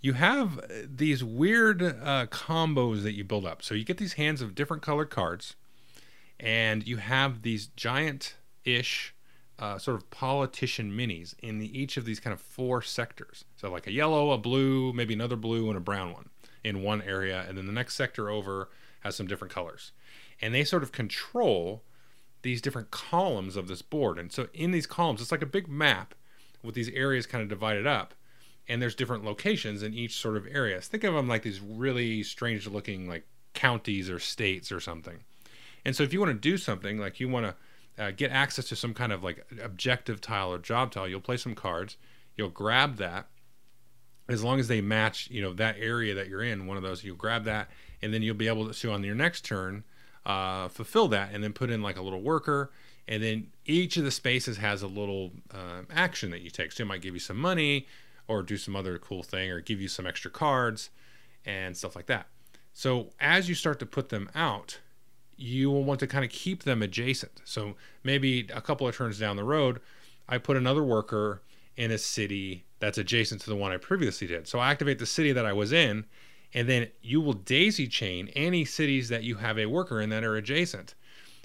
[0.00, 3.62] you have these weird uh, combos that you build up.
[3.62, 5.56] So you get these hands of different colored cards,
[6.38, 9.14] and you have these giant-ish
[9.58, 13.44] uh, sort of politician minis in the, each of these kind of four sectors.
[13.56, 16.30] So like a yellow, a blue, maybe another blue, and a brown one
[16.64, 19.92] in one area, and then the next sector over has some different colors,
[20.40, 21.82] and they sort of control
[22.42, 24.18] these different columns of this board.
[24.18, 26.14] And so in these columns, it's like a big map
[26.62, 28.14] with these areas kind of divided up.
[28.68, 30.80] And there's different locations in each sort of area.
[30.80, 35.20] Think of them like these really strange looking like counties or states or something.
[35.84, 38.68] And so if you want to do something like you want to uh, get access
[38.68, 41.96] to some kind of like objective tile or job tile, you'll play some cards.
[42.36, 43.26] You'll grab that
[44.30, 47.02] as long as they match, you know, that area that you're in, one of those,
[47.02, 47.68] you'll grab that,
[48.00, 49.82] and then you'll be able to, so on your next turn,
[50.26, 52.70] uh, fulfill that and then put in like a little worker.
[53.08, 56.72] And then each of the spaces has a little uh, action that you take.
[56.72, 57.86] So it might give you some money
[58.28, 60.90] or do some other cool thing or give you some extra cards
[61.44, 62.26] and stuff like that.
[62.72, 64.78] So as you start to put them out
[65.40, 67.40] you will want to kind of keep them adjacent.
[67.44, 69.80] So maybe a couple of turns down the road
[70.28, 71.42] i put another worker
[71.76, 74.46] in a city that's adjacent to the one i previously did.
[74.46, 76.04] So i activate the city that i was in
[76.52, 80.24] and then you will daisy chain any cities that you have a worker in that
[80.24, 80.94] are adjacent.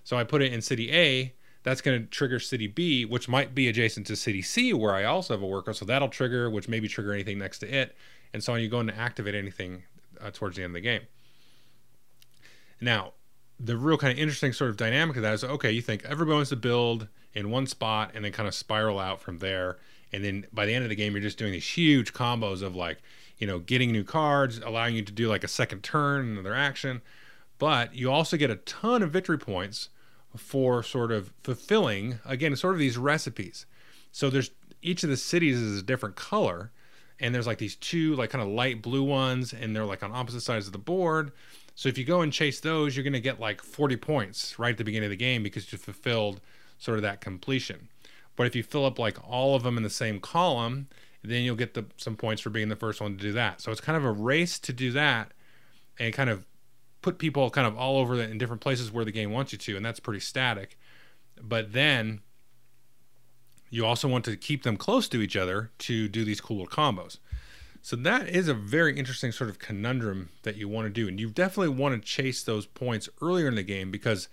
[0.03, 3.55] So I put it in city A, that's going to trigger city B, which might
[3.55, 5.73] be adjacent to city C, where I also have a worker.
[5.73, 7.95] So that'll trigger, which maybe trigger anything next to it,
[8.33, 8.61] and so on.
[8.61, 9.83] You go to activate anything
[10.21, 11.01] uh, towards the end of the game.
[12.79, 13.13] Now,
[13.59, 16.35] the real kind of interesting sort of dynamic of that is okay, you think everybody
[16.35, 19.77] wants to build in one spot and then kind of spiral out from there.
[20.13, 22.75] And then by the end of the game, you're just doing these huge combos of
[22.75, 22.99] like,
[23.37, 27.01] you know, getting new cards, allowing you to do like a second turn, another action.
[27.57, 29.89] But you also get a ton of victory points
[30.35, 33.65] for sort of fulfilling, again, sort of these recipes.
[34.11, 36.71] So there's each of the cities is a different color.
[37.19, 40.11] And there's like these two, like kind of light blue ones, and they're like on
[40.11, 41.31] opposite sides of the board.
[41.73, 44.71] So if you go and chase those, you're going to get like 40 points right
[44.71, 46.41] at the beginning of the game because you fulfilled
[46.77, 47.87] sort of that completion.
[48.35, 50.87] But if you fill up like all of them in the same column,
[51.29, 53.61] then you'll get the some points for being the first one to do that.
[53.61, 55.31] So it's kind of a race to do that
[55.99, 56.45] and kind of
[57.01, 59.57] put people kind of all over the, in different places where the game wants you
[59.59, 60.77] to, and that's pretty static.
[61.41, 62.21] But then
[63.69, 67.17] you also want to keep them close to each other to do these cooler combos.
[67.81, 71.07] So that is a very interesting sort of conundrum that you want to do.
[71.07, 74.27] And you definitely want to chase those points earlier in the game because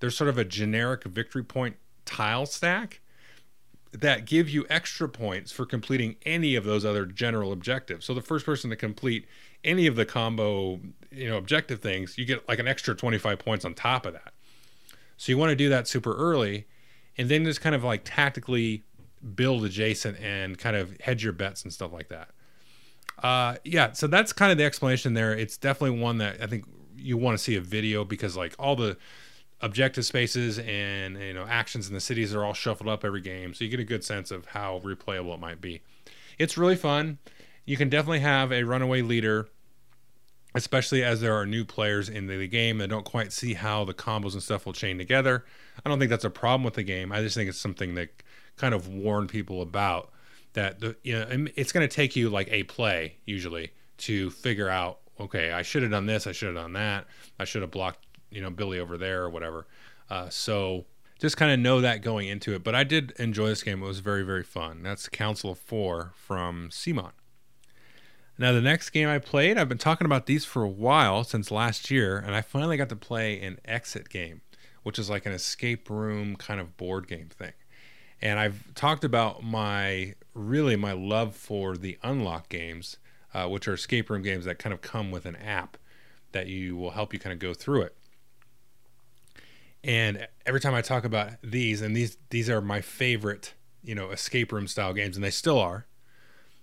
[0.00, 3.00] there's sort of a generic victory point tile stack
[4.00, 8.04] that give you extra points for completing any of those other general objectives.
[8.04, 9.26] So the first person to complete
[9.64, 10.80] any of the combo,
[11.10, 14.32] you know, objective things, you get like an extra 25 points on top of that.
[15.16, 16.66] So you want to do that super early
[17.16, 18.84] and then just kind of like tactically
[19.34, 22.28] build adjacent and kind of hedge your bets and stuff like that.
[23.22, 25.32] Uh, yeah, so that's kind of the explanation there.
[25.32, 28.76] It's definitely one that I think you want to see a video because like all
[28.76, 28.96] the
[29.60, 33.54] objective spaces and you know actions in the cities are all shuffled up every game
[33.54, 35.82] so you get a good sense of how replayable it might be.
[36.38, 37.18] It's really fun.
[37.64, 39.48] You can definitely have a runaway leader
[40.54, 43.92] especially as there are new players in the game that don't quite see how the
[43.92, 45.44] combos and stuff will chain together.
[45.84, 47.12] I don't think that's a problem with the game.
[47.12, 48.22] I just think it's something that
[48.56, 50.10] kind of warn people about
[50.54, 54.68] that the you know it's going to take you like a play usually to figure
[54.68, 57.06] out okay i should have done this i should have done that
[57.38, 59.66] i should have blocked you know Billy over there or whatever.
[60.10, 60.86] Uh, so
[61.18, 62.62] just kind of know that going into it.
[62.62, 63.82] But I did enjoy this game.
[63.82, 64.82] It was very very fun.
[64.82, 67.12] That's Council of Four from CMON.
[68.38, 71.50] Now the next game I played, I've been talking about these for a while since
[71.50, 74.42] last year, and I finally got to play an exit game,
[74.82, 77.54] which is like an escape room kind of board game thing.
[78.20, 82.98] And I've talked about my really my love for the unlock games,
[83.32, 85.78] uh, which are escape room games that kind of come with an app
[86.32, 87.96] that you will help you kind of go through it.
[89.86, 94.10] And every time I talk about these, and these these are my favorite, you know,
[94.10, 95.86] escape room style games, and they still are.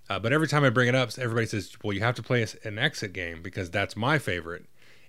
[0.10, 2.46] Uh, but every time I bring it up, everybody says, "Well, you have to play
[2.66, 4.66] an exit game because that's my favorite."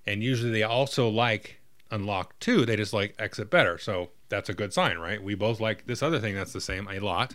[0.06, 2.64] And usually they also like Unlock too.
[2.64, 5.20] They just like exit better, so that's a good sign, right?
[5.20, 7.34] We both like this other thing that's the same a lot.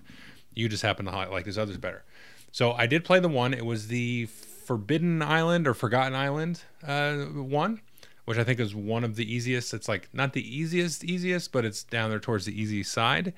[0.55, 2.05] You just happen to like this others better.
[2.53, 3.53] So I did play the one.
[3.53, 7.81] It was the Forbidden Island or Forgotten Island uh, one
[8.29, 9.73] which I think is one of the easiest.
[9.73, 13.33] It's like not the easiest, easiest, but it's down there towards the easy side.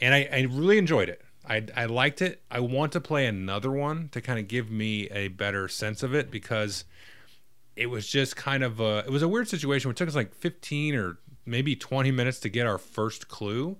[0.00, 1.22] And I, I really enjoyed it.
[1.48, 2.42] I, I liked it.
[2.50, 6.12] I want to play another one to kind of give me a better sense of
[6.12, 6.86] it because
[7.76, 9.92] it was just kind of a it was a weird situation.
[9.92, 13.76] It took us like 15 or maybe 20 minutes to get our first clue,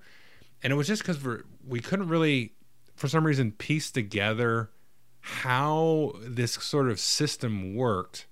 [0.63, 2.53] and it was just because we we couldn't really,
[2.95, 4.71] for some reason, piece together
[5.19, 8.27] how this sort of system worked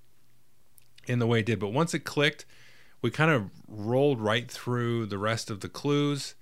[1.07, 1.59] in the way it did.
[1.59, 2.45] But once it clicked,
[3.03, 6.35] we kind of rolled right through the rest of the clues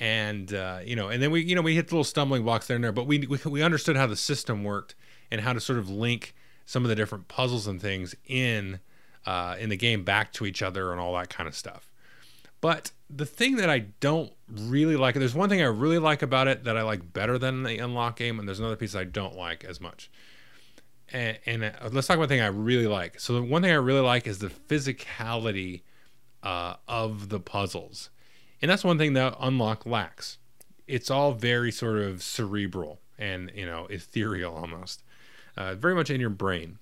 [0.00, 2.76] and uh, you know and then we you know we hit little stumbling blocks there
[2.76, 4.94] and there but we, we we understood how the system worked
[5.28, 8.78] and how to sort of link some of the different puzzles and things in
[9.26, 11.90] uh, in the game back to each other and all that kind of stuff
[12.60, 16.48] but the thing that I don't really like, there's one thing I really like about
[16.48, 19.36] it that I like better than the unlock game, and there's another piece I don't
[19.36, 20.10] like as much.
[21.12, 23.18] And, and uh, let's talk about the thing I really like.
[23.20, 25.82] So the one thing I really like is the physicality
[26.42, 28.10] uh, of the puzzles,
[28.60, 30.38] and that's one thing that unlock lacks.
[30.86, 35.02] It's all very sort of cerebral and you know ethereal almost,
[35.56, 36.78] uh, very much in your brain.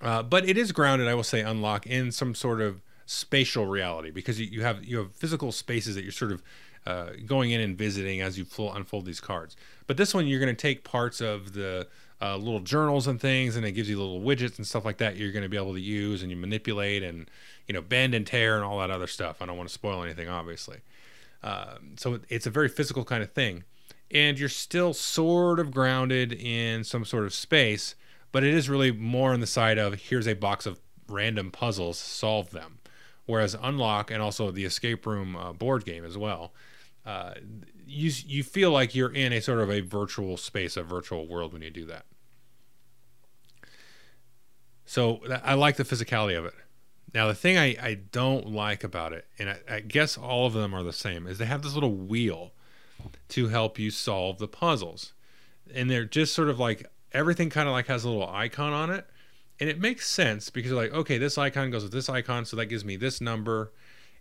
[0.00, 4.10] Uh, but it is grounded, I will say, unlock in some sort of spatial reality
[4.10, 6.42] because you, you have you have physical spaces that you're sort of
[6.86, 9.56] uh, going in and visiting as you unfold these cards.
[9.86, 11.88] But this one, you're going to take parts of the
[12.20, 15.16] uh, little journals and things, and it gives you little widgets and stuff like that.
[15.16, 17.30] You're going to be able to use and you manipulate and
[17.66, 19.42] you know bend and tear and all that other stuff.
[19.42, 20.78] I don't want to spoil anything, obviously.
[21.42, 23.64] Uh, so it's a very physical kind of thing,
[24.10, 27.94] and you're still sort of grounded in some sort of space,
[28.32, 31.98] but it is really more on the side of here's a box of random puzzles,
[31.98, 32.78] solve them.
[33.26, 36.52] Whereas Unlock and also the Escape Room uh, board game as well,
[37.86, 41.52] you you feel like you're in a sort of a virtual space, a virtual world
[41.52, 42.06] when you do that.
[44.84, 46.54] So I like the physicality of it.
[47.14, 50.52] Now the thing I, I don't like about it, and I, I guess all of
[50.52, 52.52] them are the same, is they have this little wheel
[53.28, 55.12] to help you solve the puzzles,
[55.72, 58.90] and they're just sort of like everything kind of like has a little icon on
[58.90, 59.06] it
[59.58, 62.56] and it makes sense because you're like, okay, this icon goes with this icon, so
[62.56, 63.72] that gives me this number,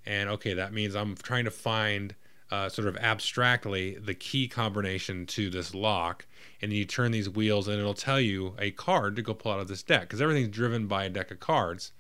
[0.06, 2.16] and okay, that means I'm trying to find
[2.52, 6.26] uh, sort of abstractly the key combination to this lock,
[6.62, 9.60] and you turn these wheels, and it'll tell you a card to go pull out
[9.60, 11.92] of this deck because everything's driven by a deck of cards,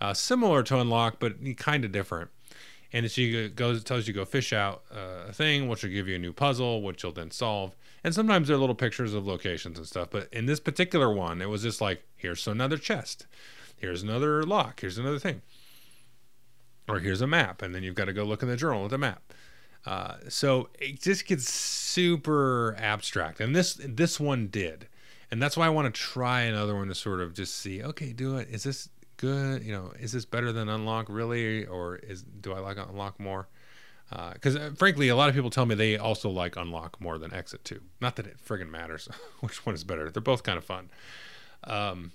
[0.00, 2.30] uh, similar to Unlock, but kind of different.
[2.92, 6.14] And it goes tells you go fish out uh, a thing, which will give you
[6.14, 9.78] a new puzzle, which you'll then solve and sometimes there are little pictures of locations
[9.78, 10.08] and stuff.
[10.10, 13.26] But in this particular one, it was just like, here's another chest,
[13.78, 15.40] here's another lock, here's another thing,
[16.86, 18.90] or here's a map, and then you've got to go look in the journal at
[18.90, 19.22] the map.
[19.86, 24.88] Uh, so it just gets super abstract, and this this one did,
[25.30, 28.12] and that's why I want to try another one to sort of just see, okay,
[28.12, 28.48] do it.
[28.50, 29.62] Is this good?
[29.62, 33.48] You know, is this better than Unlock really, or is do I like Unlock more?
[34.32, 37.18] because uh, uh, frankly, a lot of people tell me they also like Unlock more
[37.18, 37.80] than Exit 2.
[38.00, 39.08] Not that it friggin' matters
[39.40, 40.10] which one is better.
[40.10, 40.90] They're both kind of fun.
[41.64, 42.12] Um,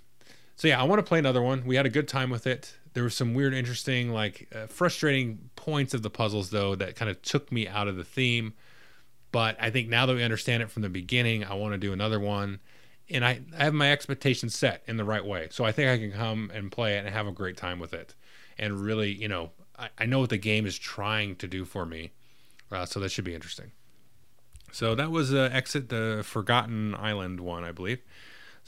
[0.55, 1.65] so yeah, I want to play another one.
[1.65, 2.77] We had a good time with it.
[2.93, 7.10] There were some weird, interesting, like uh, frustrating points of the puzzles though that kind
[7.10, 8.54] of took me out of the theme.
[9.32, 11.93] But I think now that we understand it from the beginning, I want to do
[11.93, 12.60] another one.
[13.12, 15.47] And I, I have my expectations set in the right way.
[15.52, 17.93] So I think I can come and play it and have a great time with
[17.93, 18.15] it
[18.60, 21.86] and really, you know, I, I know what the game is trying to do for
[21.86, 22.12] me.
[22.71, 23.71] Uh, so that should be interesting.
[24.71, 28.02] So that was uh, Exit the Forgotten Island one, I believe.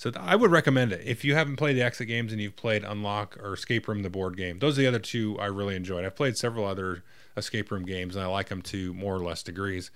[0.01, 2.83] So I would recommend it if you haven't played the Exit games and you've played
[2.83, 4.57] Unlock or Escape Room, the board game.
[4.57, 6.05] Those are the other two I really enjoyed.
[6.05, 7.03] I've played several other
[7.37, 9.91] escape room games and I like them to more or less degrees.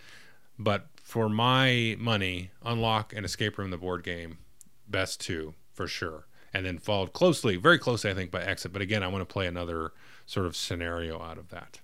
[0.60, 4.38] But for my money, Unlock and Escape Room, the board game,
[4.88, 6.28] best two for sure.
[6.54, 8.74] And then followed closely, very closely, I think, by Exit.
[8.74, 9.92] But again, I want to play another
[10.28, 11.80] sort of scenario out of that.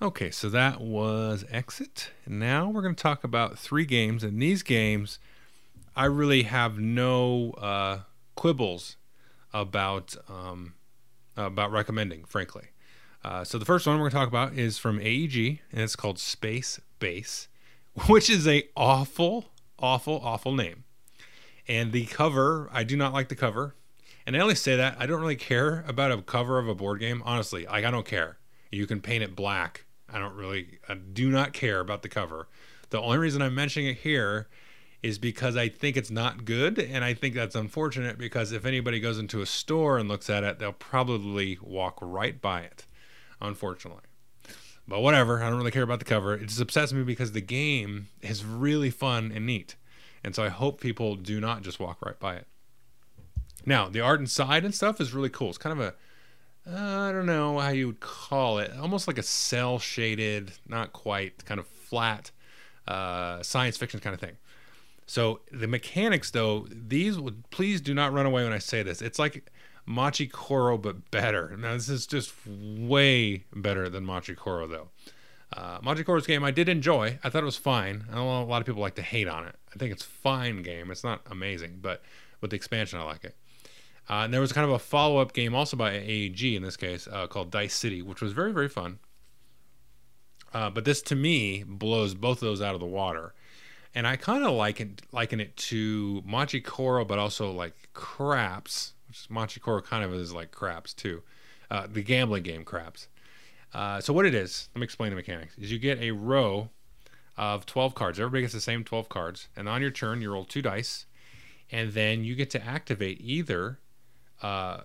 [0.00, 2.12] Okay, so that was Exit.
[2.26, 5.18] Now we're going to talk about three games, and these games
[5.94, 8.00] I really have no uh,
[8.34, 8.96] quibbles
[9.52, 10.74] about um,
[11.36, 12.68] about recommending, frankly.
[13.24, 15.96] Uh, so the first one we're going to talk about is from AEG, and it's
[15.96, 17.48] called Space Base,
[18.06, 19.46] which is a awful,
[19.78, 20.84] awful, awful name.
[21.68, 23.76] And the cover, I do not like the cover.
[24.26, 27.00] And I only say that I don't really care about a cover of a board
[27.00, 27.22] game.
[27.24, 28.38] Honestly, like I don't care.
[28.70, 29.84] You can paint it black.
[30.08, 32.48] I don't really, I do not care about the cover.
[32.90, 34.48] The only reason I'm mentioning it here
[35.02, 39.00] is because I think it's not good, and I think that's unfortunate because if anybody
[39.00, 42.86] goes into a store and looks at it, they'll probably walk right by it.
[43.40, 44.04] Unfortunately.
[44.86, 46.34] But whatever, I don't really care about the cover.
[46.34, 49.76] It just upsets me because the game is really fun and neat.
[50.22, 52.46] And so I hope people do not just walk right by it.
[53.66, 55.48] Now, the art inside and stuff is really cool.
[55.48, 55.94] It's kind of a
[56.64, 60.92] uh, I don't know how you would call it, almost like a cell shaded, not
[60.92, 62.30] quite, kind of flat
[62.86, 64.36] uh, science fiction kind of thing.
[65.06, 69.02] So the mechanics, though, these would please do not run away when I say this.
[69.02, 69.50] It's like
[69.84, 71.56] Machi Koro, but better.
[71.56, 74.88] Now this is just way better than Machi Koro, though.
[75.52, 77.18] Uh, Machi Koro's game I did enjoy.
[77.22, 78.04] I thought it was fine.
[78.10, 79.54] I know a lot of people like to hate on it.
[79.74, 80.90] I think it's fine game.
[80.90, 82.02] It's not amazing, but
[82.40, 83.36] with the expansion, I like it.
[84.08, 86.76] Uh, and there was kind of a follow up game also by AEG in this
[86.76, 88.98] case uh, called Dice City, which was very, very fun.
[90.52, 93.34] Uh, but this to me blows both of those out of the water.
[93.94, 99.28] And I kind of liken, liken it to Machi Koro, but also like Craps, which
[99.28, 101.22] Machi Koro kind of is like Craps too.
[101.70, 103.08] Uh, the gambling game Craps.
[103.74, 106.70] Uh, so what it is, let me explain the mechanics, is you get a row
[107.36, 108.20] of 12 cards.
[108.20, 109.48] Everybody gets the same 12 cards.
[109.56, 111.06] And on your turn, you roll two dice.
[111.70, 113.78] And then you get to activate either
[114.42, 114.82] uh,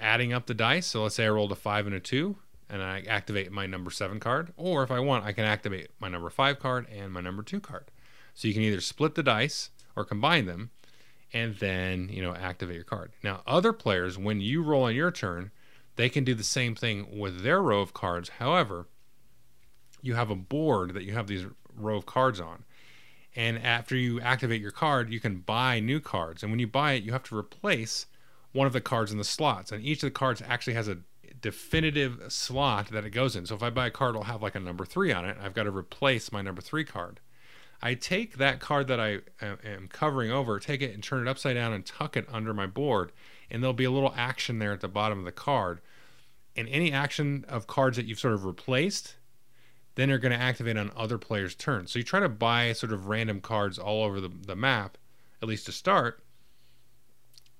[0.00, 0.86] adding up the dice.
[0.86, 2.36] So let's say I rolled a five and a two,
[2.70, 4.52] and I activate my number seven card.
[4.56, 7.60] Or if I want, I can activate my number five card and my number two
[7.60, 7.90] card.
[8.34, 10.70] So you can either split the dice or combine them,
[11.32, 13.12] and then you know activate your card.
[13.22, 15.50] Now, other players, when you roll on your turn,
[15.96, 18.28] they can do the same thing with their row of cards.
[18.40, 18.86] However,
[20.02, 22.64] you have a board that you have these row of cards on.
[23.36, 26.42] And after you activate your card, you can buy new cards.
[26.42, 28.06] And when you buy it, you have to replace
[28.52, 30.98] one of the cards in the slots, and each of the cards actually has a
[31.40, 33.44] definitive slot that it goes in.
[33.46, 35.36] So if I buy a card, it'll have like a number three on it.
[35.42, 37.18] I've got to replace my number three card.
[37.84, 41.30] I take that card that I uh, am covering over, take it and turn it
[41.30, 43.12] upside down and tuck it under my board,
[43.50, 45.82] and there'll be a little action there at the bottom of the card.
[46.56, 49.16] And any action of cards that you've sort of replaced,
[49.96, 51.92] then are going to activate on other players' turns.
[51.92, 54.96] So you try to buy sort of random cards all over the, the map,
[55.42, 56.24] at least to start,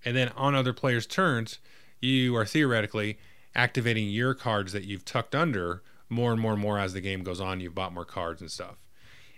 [0.07, 1.59] and then on other players' turns,
[2.01, 3.19] you are theoretically
[3.55, 7.23] activating your cards that you've tucked under more and more and more as the game
[7.23, 7.61] goes on.
[7.61, 8.77] You've bought more cards and stuff.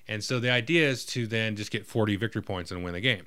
[0.08, 3.00] And so the idea is to then just get 40 victory points and win the
[3.00, 3.26] game.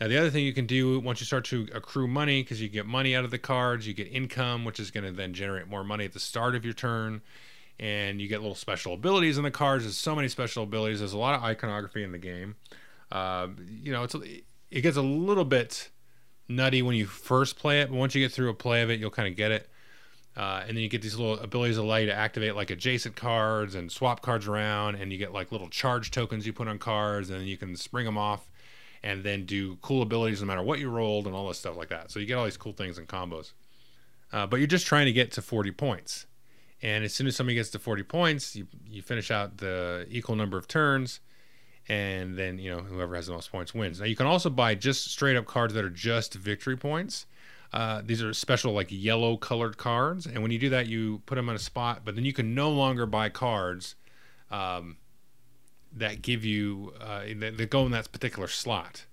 [0.00, 2.68] Now, the other thing you can do once you start to accrue money, because you
[2.68, 5.68] get money out of the cards, you get income, which is going to then generate
[5.68, 7.20] more money at the start of your turn.
[7.80, 9.84] And you get little special abilities in the cards.
[9.84, 10.98] There's so many special abilities.
[10.98, 12.56] There's a lot of iconography in the game.
[13.10, 14.16] Uh, you know, it's
[14.70, 15.88] it gets a little bit
[16.48, 18.98] nutty when you first play it, but once you get through a play of it,
[18.98, 19.68] you'll kind of get it.
[20.38, 23.74] Uh, and then you get these little abilities allow you to activate like adjacent cards
[23.74, 27.28] and swap cards around, and you get like little charge tokens you put on cards,
[27.28, 28.48] and then you can spring them off,
[29.02, 31.88] and then do cool abilities no matter what you rolled, and all this stuff like
[31.88, 32.12] that.
[32.12, 33.50] So you get all these cool things and combos.
[34.32, 36.26] Uh, but you're just trying to get to 40 points,
[36.82, 40.36] and as soon as somebody gets to 40 points, you you finish out the equal
[40.36, 41.18] number of turns,
[41.88, 43.98] and then you know whoever has the most points wins.
[43.98, 47.26] Now you can also buy just straight up cards that are just victory points.
[47.72, 51.34] Uh, these are special like yellow colored cards, and when you do that, you put
[51.34, 52.02] them on a spot.
[52.04, 53.94] But then you can no longer buy cards
[54.50, 54.96] um,
[55.92, 59.04] that give you uh, that go in that particular slot.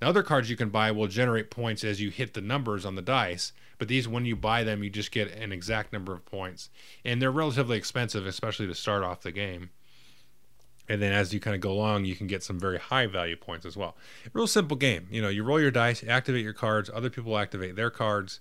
[0.00, 2.94] Now, other cards you can buy will generate points as you hit the numbers on
[2.94, 6.24] the dice, but these, when you buy them, you just get an exact number of
[6.24, 6.70] points,
[7.04, 9.70] and they're relatively expensive, especially to start off the game
[10.88, 13.36] and then as you kind of go along you can get some very high value
[13.36, 13.96] points as well.
[14.32, 15.06] Real simple game.
[15.10, 18.40] You know you roll your dice activate your cards other people activate their cards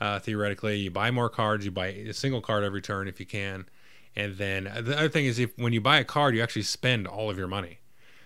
[0.00, 0.76] uh, theoretically.
[0.78, 3.66] You buy more cards you buy a single card every turn if you can.
[4.14, 7.06] And then the other thing is if when you buy a card you actually spend
[7.06, 7.78] all of your money.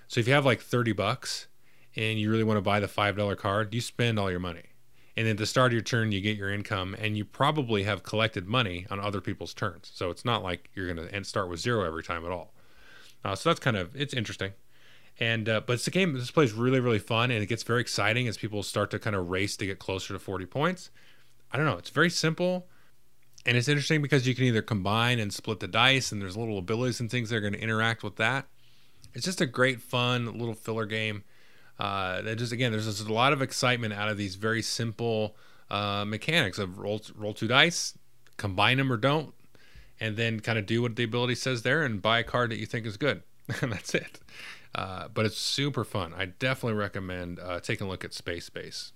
[0.09, 1.47] So if you have like 30 bucks
[1.95, 4.65] and you really want to buy the $5 card you spend all your money.
[5.15, 8.03] And at the start of your turn you get your income and you probably have
[8.03, 9.91] collected money on other people's turns.
[9.95, 12.52] So it's not like you're going to start with zero every time at all
[13.25, 14.53] uh, so that's kind of it's interesting.
[15.21, 16.15] And uh, but it's a game.
[16.15, 19.15] This plays really really fun, and it gets very exciting as people start to kind
[19.15, 20.91] of race to get closer to 40 points.
[21.53, 21.77] I don't know.
[21.77, 22.67] It's very simple,
[23.45, 26.59] and it's interesting because you can either combine and split the dice, and there's little
[26.59, 28.47] abilities and things that are going to interact with that.
[29.15, 31.25] It's just a great fun little filler game.
[31.79, 35.37] Uh, that just again, there's just a lot of excitement out of these very simple
[35.71, 37.99] uh, mechanics of roll roll two dice,
[38.37, 39.35] combine them or don't,
[40.03, 42.59] and then kind of do what the ability says there and buy a card that
[42.59, 43.23] you think is good.
[43.63, 44.19] and that's it.
[44.75, 46.13] Uh, but it's super fun.
[46.17, 48.93] I definitely recommend uh, taking a look at Space Base.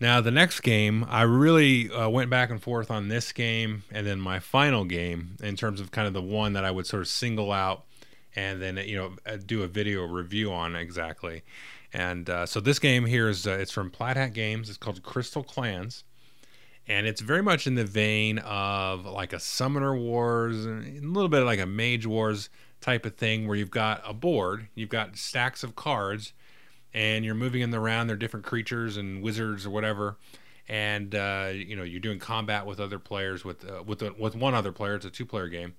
[0.00, 4.06] Now, the next game, I really uh, went back and forth on this game and
[4.06, 7.02] then my final game in terms of kind of the one that I would sort
[7.02, 7.84] of single out
[8.36, 11.42] and then you know uh, do a video review on exactly.
[11.92, 14.68] And uh, so this game here is uh, it's from Plaid Hat Games.
[14.68, 16.04] It's called Crystal Clans
[16.88, 20.70] and it's very much in the vein of like a Summoner Wars, a
[21.02, 22.48] little bit like a Mage Wars
[22.80, 26.32] type of thing, where you've got a board, you've got stacks of cards,
[26.94, 28.06] and you're moving them around.
[28.06, 30.16] They're different creatures and wizards or whatever,
[30.66, 34.54] and uh, you know you're doing combat with other players with uh, with with one
[34.54, 34.94] other player.
[34.94, 35.74] It's a two player game,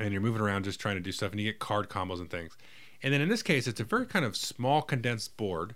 [0.00, 2.30] and you're moving around just trying to do stuff, and you get card combos and
[2.30, 2.56] things.
[3.02, 5.74] And then in this case, it's a very kind of small condensed board,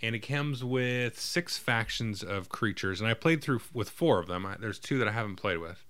[0.00, 3.00] and it comes with six factions of creatures.
[3.00, 4.46] And I played through with four of them.
[4.46, 5.84] I, there's two that I haven't played with,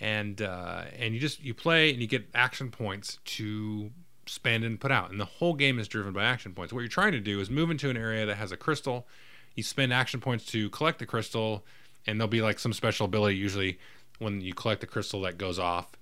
[0.00, 3.90] and uh, and you just you play and you get action points to
[4.26, 5.10] spend and put out.
[5.10, 6.72] And the whole game is driven by action points.
[6.72, 9.06] What you're trying to do is move into an area that has a crystal.
[9.54, 11.64] You spend action points to collect the crystal,
[12.06, 13.78] and there'll be like some special ability usually
[14.18, 15.92] when you collect the crystal that goes off.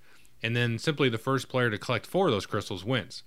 [0.42, 3.22] And then simply the first player to collect four of those crystals wins.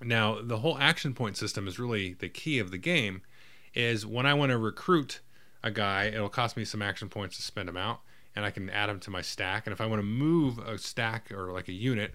[0.00, 3.22] Now, the whole action point system is really the key of the game.
[3.74, 5.20] Is when I want to recruit
[5.62, 8.00] a guy, it'll cost me some action points to spend them out,
[8.34, 9.66] and I can add them to my stack.
[9.66, 12.14] And if I want to move a stack or like a unit,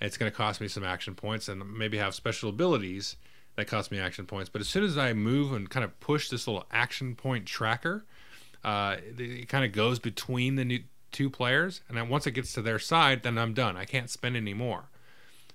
[0.00, 3.16] it's going to cost me some action points, and maybe have special abilities
[3.56, 4.48] that cost me action points.
[4.48, 8.04] But as soon as I move and kind of push this little action point tracker,
[8.62, 12.52] uh, it kind of goes between the new, two players, and then once it gets
[12.52, 13.76] to their side, then I'm done.
[13.76, 14.90] I can't spend any more.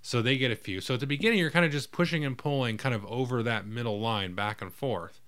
[0.05, 0.81] So they get a few.
[0.81, 3.65] So at the beginning, you're kind of just pushing and pulling kind of over that
[3.65, 5.19] middle line back and forth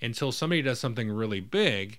[0.00, 1.98] until somebody does something really big.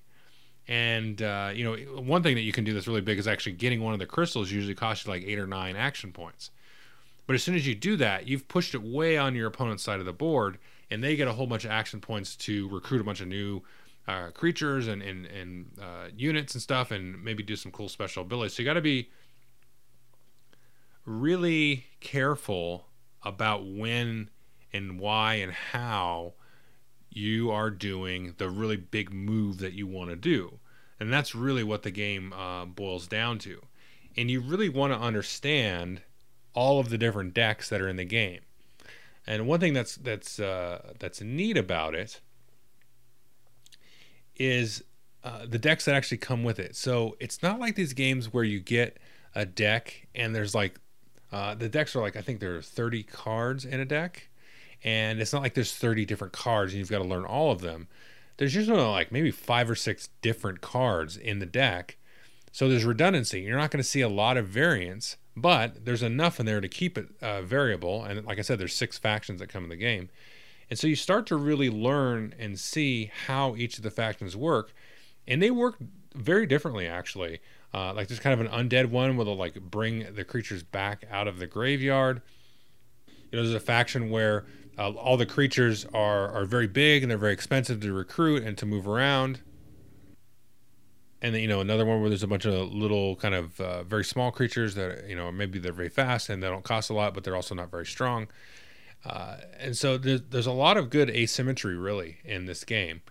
[0.66, 3.52] And, uh, you know, one thing that you can do that's really big is actually
[3.52, 6.50] getting one of the crystals usually costs you like eight or nine action points.
[7.28, 10.00] But as soon as you do that, you've pushed it way on your opponent's side
[10.00, 10.60] of the board,
[10.90, 13.64] and they get a whole bunch of action points to recruit a bunch of new
[14.08, 18.24] uh, creatures and, and, and uh, units and stuff, and maybe do some cool special
[18.24, 18.54] abilities.
[18.54, 19.10] So you got to be
[21.06, 22.88] really careful
[23.24, 24.30] about when
[24.72, 26.34] and why and how
[27.10, 30.60] you are doing the really big move that you want to do.
[31.00, 33.62] And that's really what the game uh, boils down to.
[34.16, 36.02] And you really want to understand
[36.54, 38.42] all of the different decks that are in the game.
[39.26, 42.20] And one thing that's that's uh, that's neat about it
[44.36, 44.84] is
[45.24, 46.76] uh, the decks that actually come with it.
[46.76, 48.98] So it's not like these games where you get
[49.34, 50.80] a deck and there's like
[51.34, 54.30] uh, the decks are like I think there are 30 cards in a deck,
[54.84, 57.62] and it's not like there's 30 different cards and you've got to learn all of
[57.62, 57.88] them.
[58.38, 61.98] There's usually like maybe five or six different cards in the deck,
[62.52, 63.42] so there's redundancy.
[63.42, 66.68] You're not going to see a lot of variance, but there's enough in there to
[66.70, 68.04] keep it uh, variable.
[68.04, 70.10] And like I said, there's six factions that come in the game,
[70.70, 74.72] and so you start to really learn and see how each of the factions work,
[75.28, 75.78] and they work
[76.14, 77.40] very differently actually.
[77.74, 81.06] Uh, like there's kind of an undead one where they'll like bring the creatures back
[81.12, 82.22] out of the graveyard.
[83.08, 84.46] You know, there's a faction where
[84.78, 88.58] uh, all the creatures are are very big and they're very expensive to recruit and
[88.60, 89.42] to move around.
[91.22, 93.84] And then you know another one where there's a bunch of little kind of uh,
[93.84, 96.94] very small creatures that you know maybe they're very fast and they don't cost a
[96.94, 98.28] lot, but they're also not very strong.
[99.06, 103.02] Uh, and so there's, there's a lot of good asymmetry really in this game.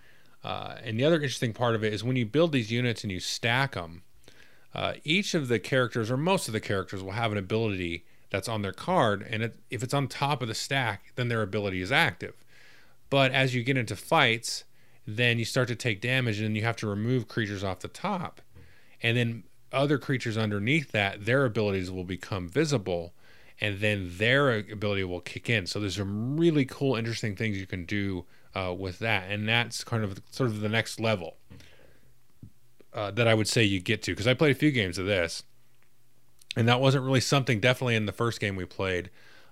[0.42, 3.12] Uh, and the other interesting part of it is when you build these units and
[3.12, 4.02] you stack them,
[4.74, 8.48] uh, each of the characters, or most of the characters, will have an ability that's
[8.48, 11.82] on their card, and it, if it's on top of the stack, then their ability
[11.82, 12.34] is active.
[13.10, 14.64] But as you get into fights,
[15.06, 18.40] then you start to take damage, and you have to remove creatures off the top,
[19.02, 23.12] and then other creatures underneath that, their abilities will become visible,
[23.60, 25.66] and then their ability will kick in.
[25.66, 29.84] So there's some really cool, interesting things you can do uh, with that, and that's
[29.84, 31.36] kind of sort of the next level
[32.94, 35.06] uh, that I would say you get to because I played a few games of
[35.06, 35.42] this,
[36.56, 39.10] and that wasn't really something definitely in the first game we played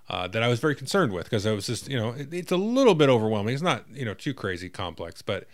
[0.09, 2.51] uh, that I was very concerned with because it was just you know it, it's
[2.51, 3.53] a little bit overwhelming.
[3.53, 5.47] It's not you know too crazy complex, but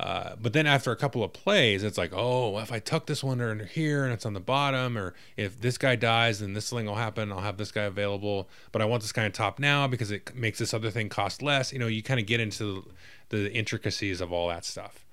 [0.00, 3.22] uh, but then after a couple of plays, it's like, oh, if I tuck this
[3.22, 6.70] one under here and it's on the bottom, or if this guy dies, then this
[6.70, 7.30] thing will happen.
[7.30, 10.34] I'll have this guy available, but I want this guy on top now because it
[10.34, 11.72] makes this other thing cost less.
[11.72, 12.90] You know, you kind of get into
[13.28, 15.04] the, the intricacies of all that stuff.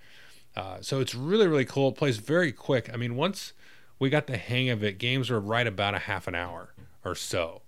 [0.55, 1.89] Uh, so it's really really cool.
[1.89, 2.89] It plays very quick.
[2.93, 3.53] I mean, once
[3.97, 6.73] we got the hang of it, games were right about a half an hour
[7.03, 7.61] or so.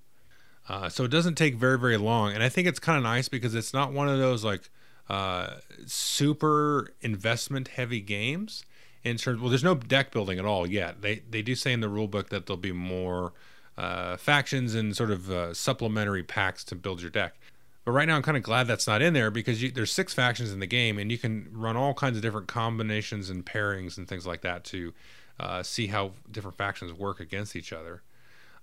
[0.70, 3.28] Uh, so it doesn't take very very long, and I think it's kind of nice
[3.28, 4.70] because it's not one of those like
[5.10, 5.56] uh,
[5.86, 8.66] super investment heavy games.
[9.04, 11.02] In terms, well, there's no deck building at all yet.
[11.02, 13.34] They they do say in the rule book that there'll be more
[13.78, 17.36] uh, factions and sort of uh, supplementary packs to build your deck.
[17.84, 20.14] But right now, I'm kind of glad that's not in there because you, there's six
[20.14, 23.98] factions in the game, and you can run all kinds of different combinations and pairings
[23.98, 24.94] and things like that to
[25.40, 28.04] uh, see how different factions work against each other.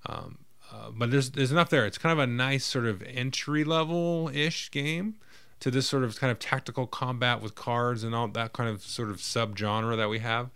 [0.06, 0.38] Um,
[0.72, 1.86] uh, but there's there's enough there.
[1.86, 5.16] It's kind of a nice sort of entry level ish game
[5.60, 8.82] to this sort of kind of tactical combat with cards and all that kind of
[8.82, 10.50] sort of sub genre that we have.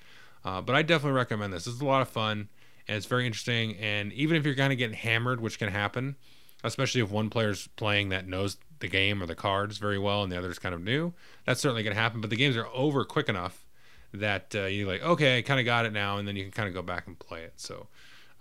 [0.45, 1.67] Uh, but I definitely recommend this.
[1.67, 2.49] Is a lot of fun
[2.89, 3.77] and it's very interesting.
[3.77, 6.17] And even if you're kind of getting hammered, which can happen,
[6.65, 10.31] especially if one player's playing that knows the game or the cards very well and
[10.31, 11.13] the other's kind of new.
[11.47, 12.21] That's certainly going to happen.
[12.21, 13.65] But the games are over quick enough
[14.13, 16.53] that uh, you're like, okay, I kind of got it now, and then you can
[16.53, 17.55] kind of go back and play it.
[17.57, 17.89] So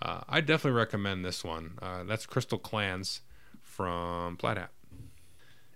[0.02, 1.78] uh, I definitely recommend this one.
[1.82, 3.22] Uh, that's Crystal Clans
[3.62, 4.72] from Plaid Hat.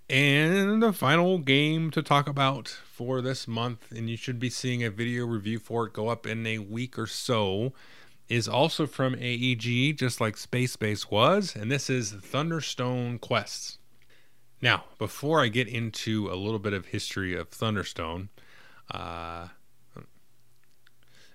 [0.08, 4.84] And the final game to talk about for this month, and you should be seeing
[4.84, 7.74] a video review for it go up in a week or so,
[8.28, 13.78] is also from AEG, just like Space Base was, and this is Thunderstone Quests.
[14.62, 18.30] Now, before I get into a little bit of history of Thunderstone,
[18.90, 19.50] uh,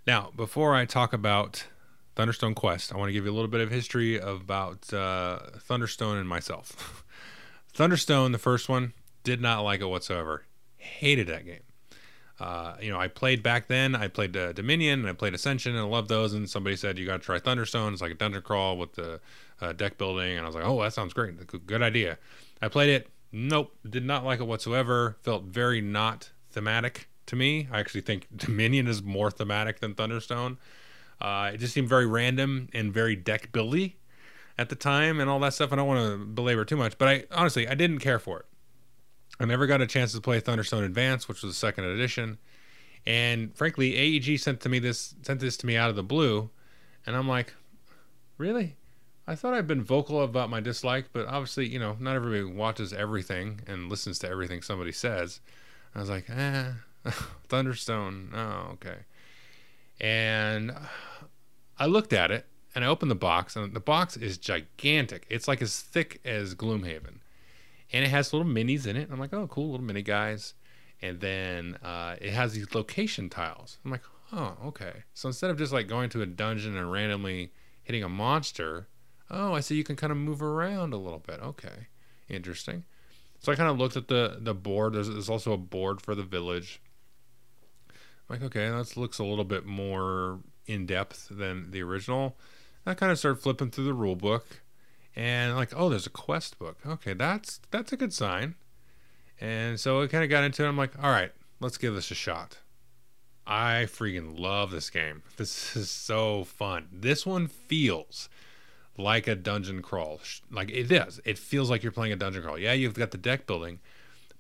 [0.07, 1.65] now before I talk about
[2.17, 6.19] Thunderstone Quest, I want to give you a little bit of history about uh, Thunderstone
[6.19, 7.05] and myself.
[7.73, 10.45] Thunderstone, the first one, did not like it whatsoever.
[10.77, 11.61] Hated that game.
[12.41, 13.95] Uh, you know, I played back then.
[13.95, 16.33] I played uh, Dominion and I played Ascension and I loved those.
[16.33, 17.93] And somebody said you got to try Thunderstone.
[17.93, 19.21] It's like a dungeon crawl with the
[19.61, 21.35] uh, deck building, and I was like, oh, that sounds great.
[21.67, 22.19] Good idea.
[22.63, 23.09] I played it.
[23.33, 25.19] Nope, did not like it whatsoever.
[25.23, 27.69] Felt very not thematic to me.
[27.71, 30.57] I actually think Dominion is more thematic than Thunderstone.
[31.21, 33.95] Uh, it just seemed very random and very deck buildy
[34.57, 35.73] at the time and all that stuff.
[35.73, 38.47] I don't want to belabor too much, but I honestly I didn't care for it.
[39.41, 42.37] I never got a chance to play Thunderstone Advance, which was the second edition.
[43.07, 46.51] And frankly, AEG sent to me this sent this to me out of the blue,
[47.07, 47.55] and I'm like,
[48.37, 48.77] really?
[49.27, 52.93] I thought I'd been vocal about my dislike, but obviously, you know, not everybody watches
[52.93, 55.41] everything and listens to everything somebody says.
[55.95, 56.73] I was like, eh,
[57.49, 58.33] Thunderstone.
[58.35, 58.97] Oh, okay.
[60.01, 60.75] And
[61.79, 65.27] I looked at it and I opened the box, and the box is gigantic.
[65.31, 67.20] It's like as thick as Gloomhaven
[67.93, 69.09] and it has little minis in it.
[69.11, 70.55] I'm like, oh, cool, little mini guys.
[71.03, 73.79] And then uh, it has these location tiles.
[73.85, 75.05] I'm like, oh, okay.
[75.15, 78.89] So instead of just like going to a dungeon and randomly hitting a monster,
[79.31, 81.41] oh, I see you can kind of move around a little bit.
[81.41, 81.89] Okay,
[82.29, 82.85] interesting.
[83.41, 84.93] So I kind of looked at the the board.
[84.93, 86.83] There's, there's also a board for the village.
[88.29, 92.37] I'm like, okay, that looks a little bit more in depth than the original.
[92.87, 94.63] I kind of started flipping through the rule book
[95.17, 96.79] and like oh there's a quest book.
[96.87, 98.55] Okay that's that's a good sign.
[99.41, 100.69] And so I kind of got into it.
[100.69, 102.59] I'm like all right let's give this a shot.
[103.47, 105.23] I freaking love this game.
[105.37, 106.89] This is so fun.
[106.93, 108.29] This one feels
[108.97, 110.21] like a dungeon crawl.
[110.51, 111.21] Like it does.
[111.25, 112.59] It feels like you're playing a dungeon crawl.
[112.59, 113.81] Yeah you've got the deck building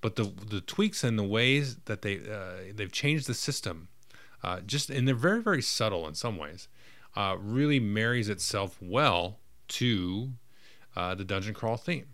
[0.01, 3.89] but the the tweaks and the ways that they uh, they've changed the system
[4.43, 6.68] uh, just and they're very very subtle in some ways
[7.16, 10.33] uh, really marries itself well to
[11.01, 12.07] uh, the dungeon crawl theme.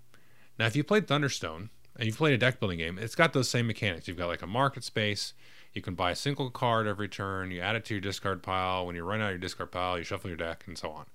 [0.58, 3.48] Now, if you played Thunderstone and you've played a deck building game, it's got those
[3.48, 4.06] same mechanics.
[4.06, 5.34] You've got like a market space.
[5.74, 7.50] You can buy a single card every turn.
[7.50, 8.86] You add it to your discard pile.
[8.86, 11.06] When you run out of your discard pile, you shuffle your deck and so on.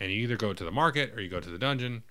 [0.00, 2.02] And you either go to the market or you go to the dungeon.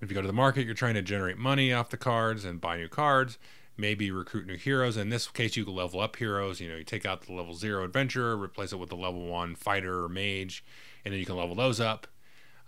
[0.00, 2.60] If you go to the market, you're trying to generate money off the cards and
[2.60, 3.36] buy new cards.
[3.76, 4.96] Maybe recruit new heroes.
[4.96, 6.60] In this case, you can level up heroes.
[6.60, 9.54] You know, you take out the level zero adventurer, replace it with the level one
[9.54, 10.64] fighter or mage,
[11.04, 12.06] and then you can level those up.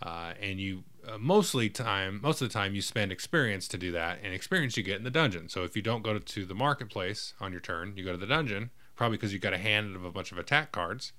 [0.02, 3.92] Uh, and you uh, mostly time most of the time you spend experience to do
[3.92, 5.48] that and experience you get in the dungeon.
[5.48, 8.26] So if you don't go to the marketplace on your turn you go to the
[8.26, 11.12] dungeon probably because you've got a hand of a bunch of attack cards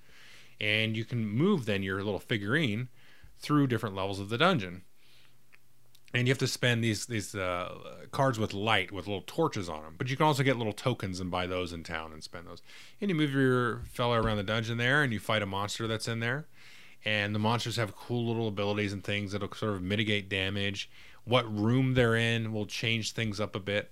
[0.59, 2.89] and you can move then your little figurine
[3.39, 4.83] through different levels of the dungeon.
[6.13, 7.73] And you have to spend these these uh,
[8.11, 11.19] cards with light with little torches on them but you can also get little tokens
[11.19, 12.61] and buy those in town and spend those.
[12.99, 16.07] And you move your fella around the dungeon there and you fight a monster that's
[16.07, 16.47] in there
[17.05, 20.89] and the monsters have cool little abilities and things that'll sort of mitigate damage.
[21.25, 23.91] What room they're in will change things up a bit.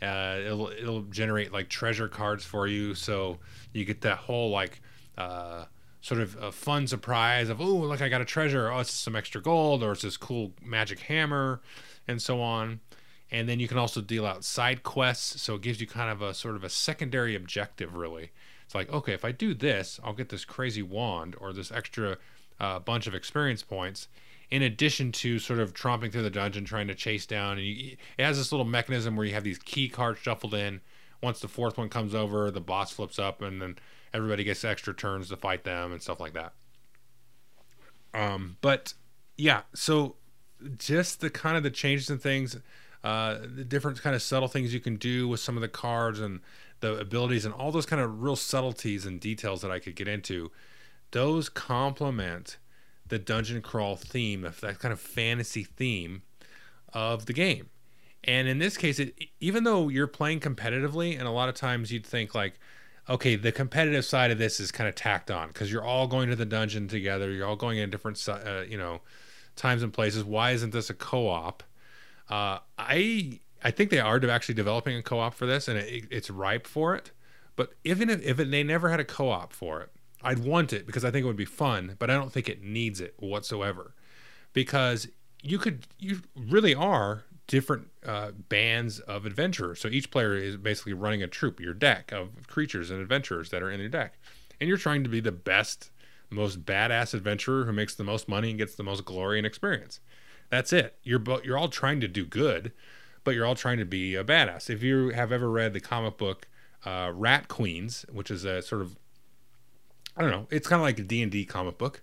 [0.00, 3.38] Uh, it'll it'll generate like treasure cards for you, so
[3.72, 4.80] you get that whole like
[5.16, 5.64] uh,
[6.02, 9.16] sort of a fun surprise of oh look I got a treasure oh it's some
[9.16, 11.60] extra gold or it's this cool magic hammer
[12.06, 12.80] and so on.
[13.28, 16.22] And then you can also deal out side quests, so it gives you kind of
[16.22, 18.30] a sort of a secondary objective really.
[18.64, 22.18] It's like okay if I do this I'll get this crazy wand or this extra
[22.60, 24.08] a bunch of experience points
[24.50, 27.58] in addition to sort of tromping through the dungeon trying to chase down.
[27.58, 30.80] And you, it has this little mechanism where you have these key cards shuffled in.
[31.22, 33.76] Once the fourth one comes over the boss flips up and then
[34.14, 36.52] everybody gets extra turns to fight them and stuff like that.
[38.14, 38.94] Um, but
[39.36, 40.16] yeah so
[40.78, 42.56] just the kind of the changes and things
[43.04, 46.18] uh, the different kind of subtle things you can do with some of the cards
[46.18, 46.40] and
[46.80, 50.08] the abilities and all those kind of real subtleties and details that i could get
[50.08, 50.50] into
[51.10, 52.58] those complement
[53.06, 56.22] the dungeon crawl theme, that kind of fantasy theme
[56.92, 57.68] of the game.
[58.24, 61.92] And in this case, it, even though you're playing competitively, and a lot of times
[61.92, 62.58] you'd think like,
[63.08, 66.28] okay, the competitive side of this is kind of tacked on because you're all going
[66.28, 69.00] to the dungeon together, you're all going in different, uh, you know,
[69.54, 70.24] times and places.
[70.24, 71.62] Why isn't this a co-op?
[72.28, 76.30] Uh, I I think they are actually developing a co-op for this, and it, it's
[76.30, 77.12] ripe for it.
[77.54, 79.90] But even if, if it, they never had a co-op for it,
[80.26, 82.60] I'd want it because I think it would be fun, but I don't think it
[82.62, 83.94] needs it whatsoever.
[84.52, 85.06] Because
[85.40, 89.80] you could you really are different uh, bands of adventurers.
[89.80, 93.62] So each player is basically running a troop, your deck of creatures and adventurers that
[93.62, 94.18] are in your deck,
[94.60, 95.92] and you're trying to be the best,
[96.28, 100.00] most badass adventurer who makes the most money and gets the most glory and experience.
[100.50, 100.98] That's it.
[101.04, 102.72] You're you're all trying to do good,
[103.22, 104.68] but you're all trying to be a badass.
[104.70, 106.48] If you have ever read the comic book
[106.84, 108.96] uh, Rat Queens, which is a sort of
[110.16, 112.02] I don't know, it's kind of like a D and D comic book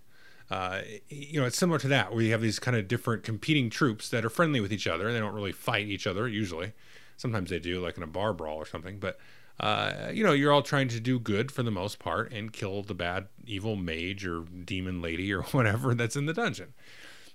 [0.50, 3.70] uh, you know, it's similar to that where you have these kind of different competing
[3.70, 6.72] troops that are friendly with each other they don't really fight each other usually.
[7.16, 8.98] Sometimes they do, like in a bar brawl or something.
[8.98, 9.18] But
[9.58, 12.82] uh, you know, you're all trying to do good for the most part and kill
[12.82, 16.74] the bad, evil mage or demon lady or whatever that's in the dungeon.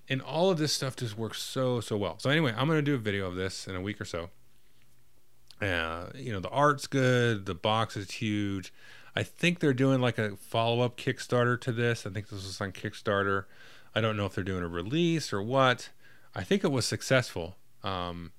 [0.07, 2.19] And all of this stuff just works so so well.
[2.19, 4.30] So anyway, I'm gonna do a video of this in a week or so.
[5.61, 8.71] Uh, you know, the art's good, the box is huge.
[9.16, 12.05] I think they're doing like a follow up Kickstarter to this.
[12.05, 13.45] I think this was on Kickstarter.
[13.95, 15.89] I don't know if they're doing a release or what.
[16.36, 17.57] I think it was successful.
[17.84, 18.32] Um,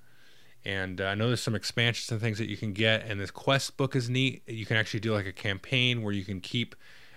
[0.65, 3.05] and uh, I know there's some expansions and things that you can get.
[3.07, 4.43] And this quest book is neat.
[4.47, 6.75] You can actually do like a campaign where you can keep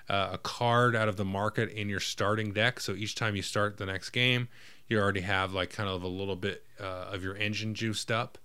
[0.09, 2.79] uh, a card out of the market in your starting deck.
[2.79, 4.47] So each time you start the next game,
[4.87, 8.37] you already have like kind of a little bit uh, of your engine juiced up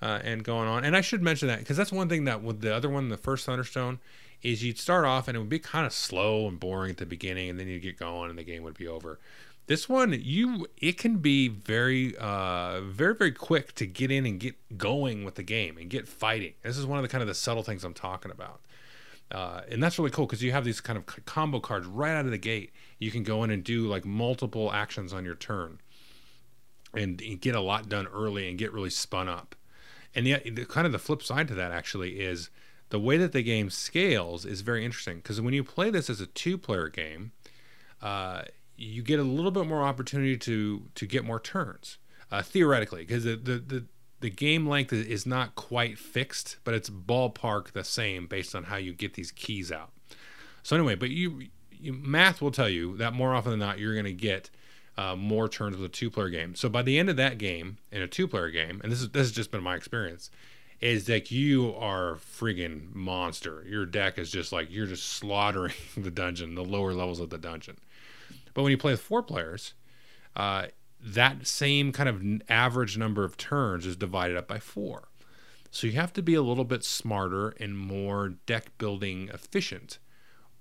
[0.00, 0.84] uh, and going on.
[0.84, 3.16] And I should mention that because that's one thing that with the other one, the
[3.16, 3.98] first Thunderstone,
[4.44, 7.06] is you'd start off and it would be kind of slow and boring at the
[7.06, 9.18] beginning, and then you'd get going and the game would be over.
[9.66, 14.38] This one, you it can be very, uh, very, very quick to get in and
[14.38, 16.52] get going with the game and get fighting.
[16.62, 18.60] This is one of the kind of the subtle things I'm talking about.
[19.32, 22.26] Uh, and that's really cool because you have these kind of combo cards right out
[22.26, 22.72] of the gate.
[22.98, 25.80] You can go in and do like multiple actions on your turn,
[26.92, 29.54] and, and get a lot done early and get really spun up.
[30.14, 32.50] And the, the kind of the flip side to that actually is
[32.90, 36.20] the way that the game scales is very interesting because when you play this as
[36.20, 37.32] a two-player game,
[38.02, 38.42] uh,
[38.76, 41.98] you get a little bit more opportunity to to get more turns
[42.30, 43.84] uh, theoretically because the, the, the
[44.20, 48.76] the game length is not quite fixed, but it's ballpark the same based on how
[48.76, 49.90] you get these keys out.
[50.62, 53.92] So anyway, but you, you math will tell you that more often than not you're
[53.92, 54.48] going to get
[54.96, 56.54] uh, more turns with a two-player game.
[56.54, 59.26] So by the end of that game in a two-player game, and this is this
[59.26, 60.30] has just been my experience,
[60.80, 63.64] is that you are friggin' monster.
[63.68, 67.38] Your deck is just like you're just slaughtering the dungeon, the lower levels of the
[67.38, 67.78] dungeon.
[68.52, 69.74] But when you play with four players,
[70.36, 70.66] uh,
[71.00, 75.08] that same kind of average number of turns is divided up by four.
[75.70, 79.98] So you have to be a little bit smarter and more deck building efficient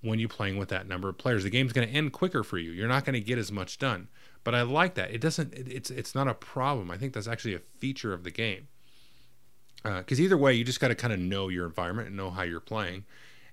[0.01, 1.43] when you're playing with that number of players.
[1.43, 2.71] The game's going to end quicker for you.
[2.71, 4.09] You're not going to get as much done.
[4.43, 5.11] But I like that.
[5.11, 5.53] It doesn't.
[5.53, 6.91] It's it's not a problem.
[6.91, 8.67] I think that's actually a feature of the game
[9.83, 12.31] because uh, either way, you just got to kind of know your environment and know
[12.31, 13.03] how you're playing.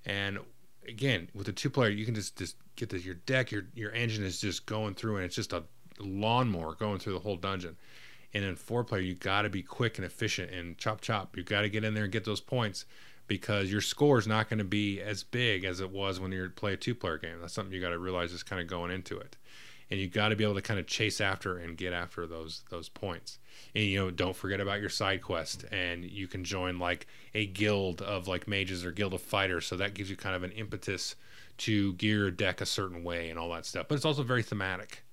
[0.07, 0.39] And
[0.87, 3.93] again, with a two player, you can just just get this, your deck, your your
[3.93, 5.65] engine is just going through, and it's just a
[5.99, 7.77] lawnmower going through the whole dungeon.
[8.33, 11.37] And in four player, you got to be quick and efficient and chop chop.
[11.37, 12.85] You got to get in there and get those points
[13.27, 16.49] because your score is not going to be as big as it was when you
[16.51, 17.41] play a two player game.
[17.41, 19.37] That's something you got to realize is kind of going into it
[19.91, 22.63] and you got to be able to kind of chase after and get after those
[22.71, 23.39] those points.
[23.75, 27.47] And you know, don't forget about your side quest, and you can join like a
[27.47, 29.67] guild of like mages or guild of fighters.
[29.67, 31.17] So that gives you kind of an impetus
[31.59, 33.87] to gear deck a certain way and all that stuff.
[33.89, 35.05] But it's also very thematic.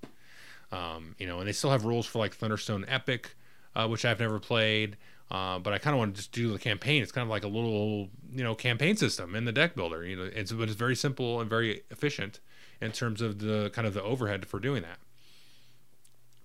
[0.70, 3.34] Um, you know, and they still have rules for like Thunderstone Epic,
[3.74, 4.96] uh, which I've never played.
[5.30, 7.02] Uh, but I kind of want to just do the campaign.
[7.02, 10.04] It's kind of like a little, you know, campaign system in the deck builder.
[10.06, 12.40] You know, it's but it's very simple and very efficient
[12.80, 14.98] in terms of the kind of the overhead for doing that.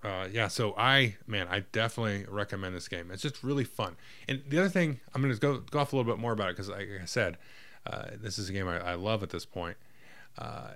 [0.02, 3.10] Uh, yeah, so I man, I definitely recommend this game.
[3.10, 3.96] It's just really fun.
[4.28, 6.50] And the other thing, I'm going to go go off a little bit more about
[6.50, 7.38] it because, like I said,
[7.86, 9.76] uh, this is a game I, I love at this point.
[10.36, 10.72] Uh,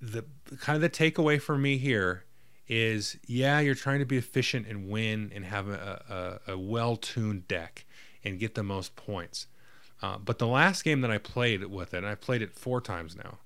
[0.00, 0.24] the
[0.60, 2.24] kind of the takeaway for me here
[2.68, 7.48] is, yeah, you're trying to be efficient and win and have a, a, a well-tuned
[7.48, 7.86] deck
[8.24, 9.46] and get the most points.
[10.02, 12.80] Uh, but the last game that I played with it, and I played it four
[12.80, 13.38] times now,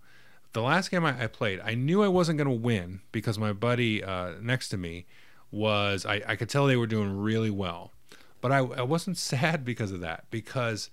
[0.53, 3.53] the last game I, I played, I knew I wasn't going to win because my
[3.53, 5.07] buddy uh, next to me
[5.51, 7.93] was, I, I, could tell they were doing really well.
[8.41, 10.91] But I, I, wasn't sad because of that because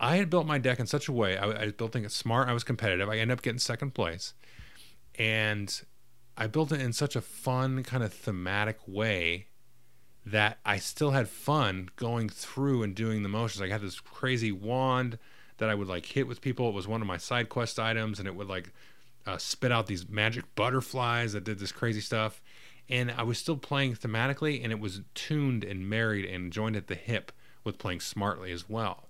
[0.00, 2.52] I had built my deck in such a way, I, I building it smart, I
[2.52, 3.08] was competitive.
[3.08, 4.34] I ended up getting second place.
[5.16, 5.82] And
[6.36, 9.46] I built it in such a fun, kind of thematic way
[10.26, 13.62] that I still had fun going through and doing the motions.
[13.62, 15.18] I had this crazy wand
[15.58, 16.68] that I would like hit with people.
[16.68, 18.72] It was one of my side quest items, and it would like
[19.26, 22.40] uh, spit out these magic butterflies that did this crazy stuff.
[22.88, 26.88] And I was still playing thematically, and it was tuned and married and joined at
[26.88, 27.32] the hip
[27.62, 29.08] with playing smartly as well.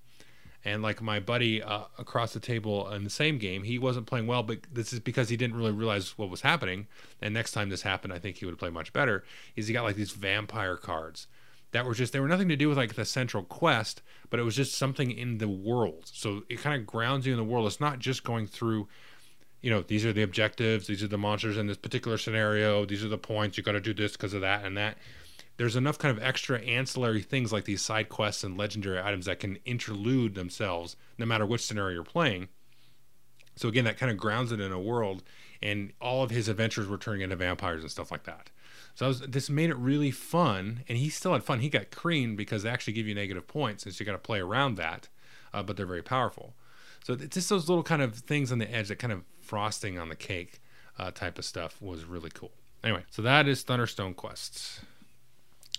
[0.64, 4.26] And like my buddy uh, across the table in the same game, he wasn't playing
[4.26, 6.86] well, but this is because he didn't really realize what was happening.
[7.20, 9.24] And next time this happened, I think he would play much better.
[9.56, 11.26] Is he got like these vampire cards
[11.74, 14.00] that were just they were nothing to do with like the central quest,
[14.30, 16.04] but it was just something in the world.
[16.04, 17.66] So it kind of grounds you in the world.
[17.66, 18.88] It's not just going through
[19.60, 23.02] you know, these are the objectives, these are the monsters in this particular scenario, these
[23.02, 24.98] are the points, you got to do this because of that and that.
[25.56, 29.40] There's enough kind of extra ancillary things like these side quests and legendary items that
[29.40, 32.48] can interlude themselves no matter which scenario you're playing.
[33.56, 35.22] So again, that kind of grounds it in a world,
[35.62, 38.50] and all of his adventures were turning into vampires and stuff like that.
[38.94, 41.60] So was, this made it really fun, and he still had fun.
[41.60, 44.18] He got creamed because they actually give you negative points, and so you got to
[44.18, 45.08] play around that,
[45.52, 46.54] uh, but they're very powerful.
[47.02, 49.98] So it's just those little kind of things on the edge that kind of frosting
[49.98, 50.60] on the cake
[50.98, 52.52] uh, type of stuff was really cool.
[52.82, 54.80] Anyway, so that is Thunderstone Quests.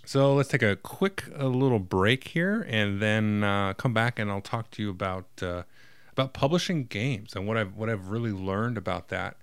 [0.05, 4.29] So let's take a quick a little break here, and then uh, come back, and
[4.29, 5.63] I'll talk to you about uh,
[6.11, 9.37] about publishing games and what I've what I've really learned about that,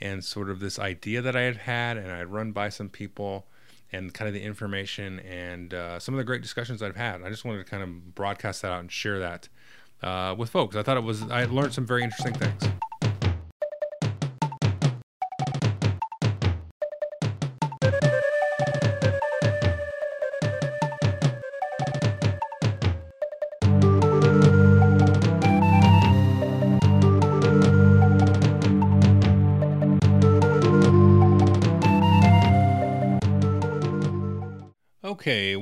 [0.00, 2.88] and sort of this idea that I had had, and I had run by some
[2.88, 3.46] people,
[3.92, 7.22] and kind of the information and uh, some of the great discussions I've had.
[7.22, 9.48] I just wanted to kind of broadcast that out and share that
[10.02, 10.76] uh, with folks.
[10.76, 12.72] I thought it was I learned some very interesting things.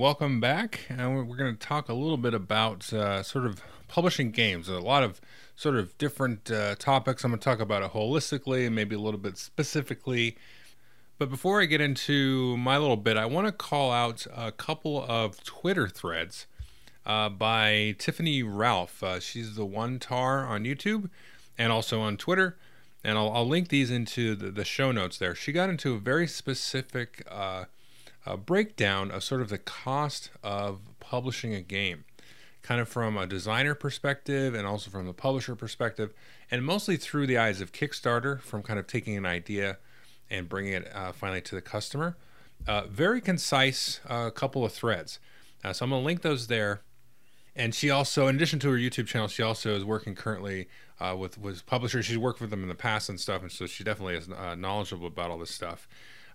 [0.05, 0.80] Welcome back.
[0.90, 4.68] And we're, we're going to talk a little bit about uh, sort of publishing games.
[4.68, 5.18] A lot of
[5.57, 7.24] sort of different uh, topics.
[7.24, 10.36] I'm going to talk about it holistically and maybe a little bit specifically.
[11.16, 15.07] But before I get into my little bit, I want to call out a couple
[15.09, 16.46] of Twitter threads
[17.07, 19.02] uh, by Tiffany Ralph.
[19.02, 21.09] Uh, she's the one tar on YouTube
[21.57, 22.59] and also on Twitter.
[23.02, 25.34] And I'll, I'll link these into the, the, show notes there.
[25.34, 27.64] She got into a very specific uh,
[28.37, 32.05] breakdown of sort of the cost of publishing a game
[32.64, 36.12] kind of from a designer perspective and also from the publisher perspective,
[36.51, 39.77] and mostly through the eyes of Kickstarter, from kind of taking an idea
[40.31, 42.16] and bringing it uh, finally to the customer.
[42.66, 45.18] Uh, very concise uh, couple of threads.
[45.62, 46.81] Uh, so I'm going to link those there.
[47.55, 50.66] And she also, in addition to her YouTube channel, she also is working currently
[50.99, 52.07] uh, with with publishers.
[52.07, 54.57] She's worked with them in the past and stuff, and so she definitely is uh,
[54.57, 55.87] knowledgeable about all this stuff.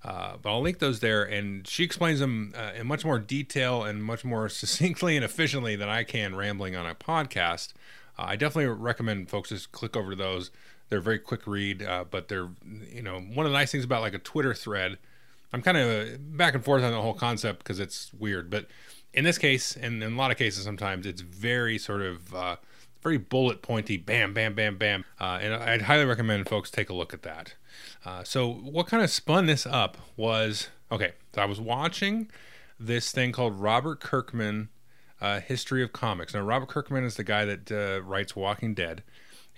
[0.03, 3.83] Uh, but I'll link those there, and she explains them uh, in much more detail
[3.83, 7.73] and much more succinctly and efficiently than I can rambling on a podcast.
[8.17, 10.51] Uh, I definitely recommend folks just click over to those.
[10.87, 12.49] They're very quick read, uh, but they're
[12.91, 14.97] you know one of the nice things about like a Twitter thread.
[15.51, 18.67] I'm kind of back and forth on the whole concept because it's weird, but
[19.13, 22.55] in this case, and in a lot of cases, sometimes it's very sort of uh,
[23.01, 25.05] very bullet pointy, bam, bam, bam, bam.
[25.19, 27.55] Uh, and I'd highly recommend folks take a look at that.
[28.05, 32.29] Uh, so, what kind of spun this up was okay, so I was watching
[32.79, 34.69] this thing called Robert Kirkman
[35.19, 36.33] uh, History of Comics.
[36.33, 39.03] Now, Robert Kirkman is the guy that uh, writes Walking Dead,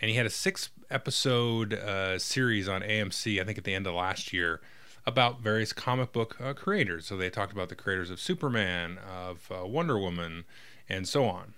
[0.02, 3.88] and he had a six episode uh, series on AMC, I think at the end
[3.88, 4.62] of last year,
[5.06, 7.06] about various comic book uh, creators.
[7.06, 10.46] So, they talked about the creators of Superman, of uh, Wonder Woman,
[10.90, 11.54] and so on.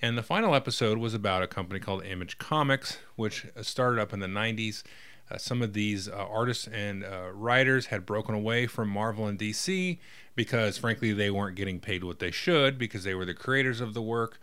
[0.00, 4.20] And the final episode was about a company called Image Comics, which started up in
[4.20, 4.84] the 90s
[5.30, 9.38] uh, some of these uh, artists and uh, writers had broken away from Marvel and
[9.38, 9.98] DC
[10.34, 13.94] because, frankly, they weren't getting paid what they should because they were the creators of
[13.94, 14.38] the work.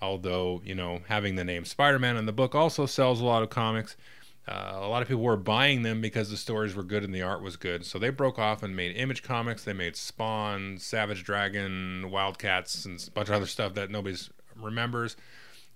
[0.00, 3.42] Although, you know, having the name Spider Man in the book also sells a lot
[3.42, 3.96] of comics.
[4.48, 7.22] Uh, a lot of people were buying them because the stories were good and the
[7.22, 7.84] art was good.
[7.84, 9.64] So they broke off and made Image Comics.
[9.64, 14.16] They made Spawn, Savage Dragon, Wildcats, and a bunch of other stuff that nobody
[14.54, 15.16] remembers.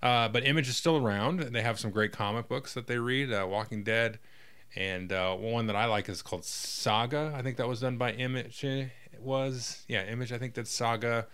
[0.03, 1.41] Uh, but Image is still around.
[1.41, 3.33] They have some great comic books that they read.
[3.33, 4.19] Uh, Walking Dead,
[4.77, 7.33] and uh, one that I like is called Saga.
[7.35, 8.63] I think that was done by Image.
[8.65, 8.91] It
[9.21, 10.33] was yeah, Image.
[10.33, 11.27] I think that's Saga.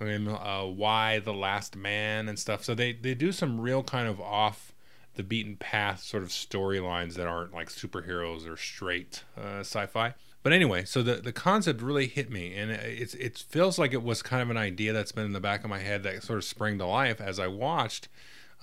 [0.00, 2.64] I mean, uh, Y the Last Man and stuff.
[2.64, 4.72] So they they do some real kind of off
[5.14, 10.14] the beaten path sort of storylines that aren't like superheroes or straight uh, sci-fi.
[10.42, 14.02] But anyway, so the the concept really hit me, and it it feels like it
[14.02, 16.38] was kind of an idea that's been in the back of my head that sort
[16.38, 18.08] of sprang to life as I watched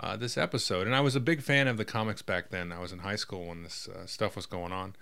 [0.01, 0.85] uh, this episode.
[0.87, 2.73] And I was a big fan of the comics back then.
[2.73, 4.95] I was in high school when this uh, stuff was going on,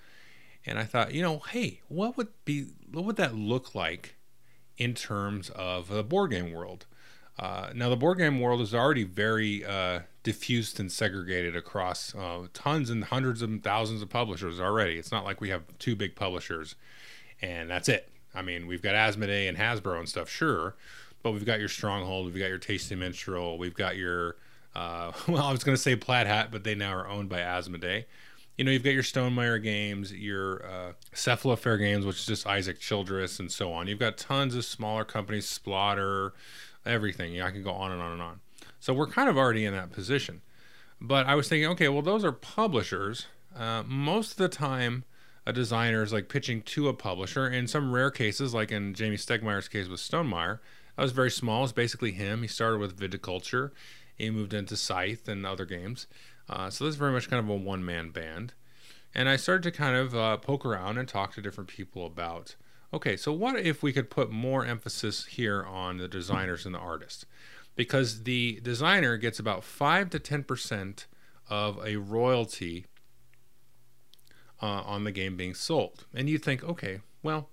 [0.66, 4.18] and I thought, you know, hey, what would be what would that look like
[4.78, 6.86] in terms of the board game world?
[7.40, 12.48] Uh, now, the board game world is already very uh, diffused and segregated across uh,
[12.54, 14.98] tons and hundreds of thousands of publishers already.
[14.98, 16.76] It's not like we have two big publishers
[17.42, 18.10] and that's it.
[18.34, 20.76] I mean, we've got Asmodee and Hasbro and stuff, sure,
[21.24, 24.36] but we've got your Stronghold, we've got your Tasty Minstrel, we've got your
[24.76, 27.40] Uh, well, I was going to say Plaid Hat, but they now are owned by
[27.40, 28.06] Asmodee.
[28.58, 32.80] You know, you've got your Stonemaier games, your uh, Cephalofair games, which is just Isaac
[32.80, 33.88] Childres, and so on.
[33.88, 36.34] You've got tons of smaller companies, Splatter,
[36.86, 37.34] everything.
[37.34, 38.42] Yeah, I can go on and on and on.
[38.80, 40.42] So we're kind of already in that position.
[41.00, 43.28] But I was thinking, okay, well, those are publishers.
[43.56, 45.06] Uh, most of the time,
[45.46, 47.48] a designer is like pitching to a publisher.
[47.48, 50.60] In some rare cases, like in Jamey Stegmaier's case with Stonemaier,
[50.96, 51.64] that was very small.
[51.64, 52.42] It's basically him.
[52.42, 53.72] He started with Viticulture.
[54.20, 56.06] He moved into Scythe and other games.
[56.50, 58.54] Uh, so this is very much kind of a one man band.
[59.16, 62.56] And I started to kind of uh, poke around and talk to different people about
[62.92, 66.80] okay, so what if we could put more emphasis here on the designers and the
[66.80, 67.26] artists?
[67.76, 71.06] Because the designer gets about 5 to 10%
[71.50, 72.88] of a royalty
[74.62, 76.06] uh, on the game being sold.
[76.16, 77.50] And you think, okay, well,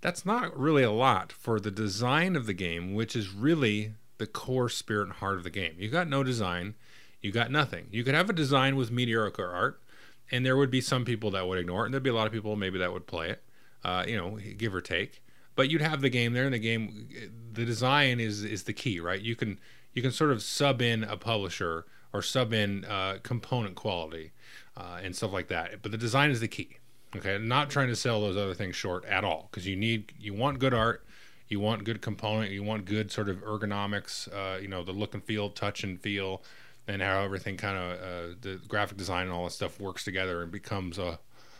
[0.00, 4.26] that's not really a lot for the design of the game, which is really the
[4.26, 5.74] core spirit and heart of the game.
[5.78, 6.74] You got no design,
[7.20, 7.88] you got nothing.
[7.90, 9.80] You could have a design with mediocre art,
[10.30, 12.26] and there would be some people that would ignore it, and there'd be a lot
[12.26, 13.42] of people maybe that would play it,
[13.82, 15.22] uh, you know, give or take.
[15.56, 17.08] But you'd have the game there, and the game,
[17.52, 19.20] the design is is the key, right?
[19.20, 19.58] You can
[19.94, 24.32] you can sort of sub in a publisher or sub in uh, component quality
[24.76, 26.76] uh, and stuff like that, but the design is the key.
[27.16, 30.32] Okay, not trying to sell those other things short at all because you need you
[30.32, 31.04] want good art,
[31.50, 35.14] you want good component, you want good sort of ergonomics, uh, you know, the look
[35.14, 36.42] and feel, touch and feel,
[36.86, 40.42] and how everything kind of uh, the graphic design and all that stuff works together
[40.42, 41.18] and becomes a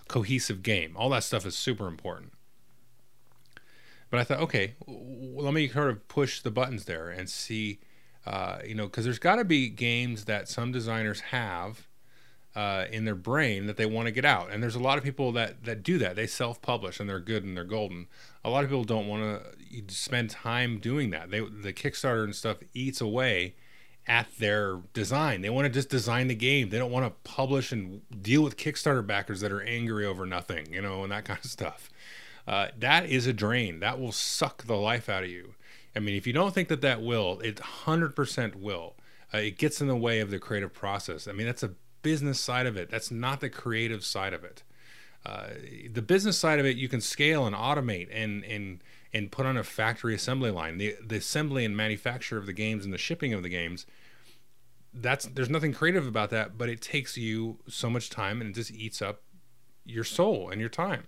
[0.09, 0.97] cohesive game.
[0.97, 2.33] All that stuff is super important.
[4.11, 7.79] But I thought, okay, well, let me sort of push the buttons there and see,
[8.27, 11.87] uh, you know, because there's got to be games that some designers have
[12.55, 15.05] uh, in their brain that they want to get out, and there's a lot of
[15.05, 16.17] people that that do that.
[16.17, 18.09] They self-publish and they're good and they're golden.
[18.45, 21.31] A lot of people don't want to spend time doing that.
[21.31, 23.55] They the Kickstarter and stuff eats away
[24.07, 25.43] at their design.
[25.43, 26.71] They want to just design the game.
[26.71, 30.73] They don't want to publish and deal with Kickstarter backers that are angry over nothing,
[30.73, 31.91] you know, and that kind of stuff.
[32.47, 33.79] Uh, that is a drain.
[33.81, 35.55] That will suck the life out of you.
[35.95, 38.95] I mean, if you don't think that that will, it 100% will.
[39.33, 41.29] Uh, it gets in the way of the creative process.
[41.29, 41.71] I mean, that's a
[42.03, 42.91] business side of it.
[42.91, 44.63] That's not the creative side of it.
[45.25, 45.49] Uh,
[45.93, 48.83] the business side of it, you can scale and automate and and
[49.13, 50.79] and put on a factory assembly line.
[50.79, 53.87] The the assembly and manufacture of the games and the shipping of the games.
[54.93, 58.55] That's there's nothing creative about that, but it takes you so much time and it
[58.55, 59.23] just eats up
[59.85, 61.05] your soul and your time.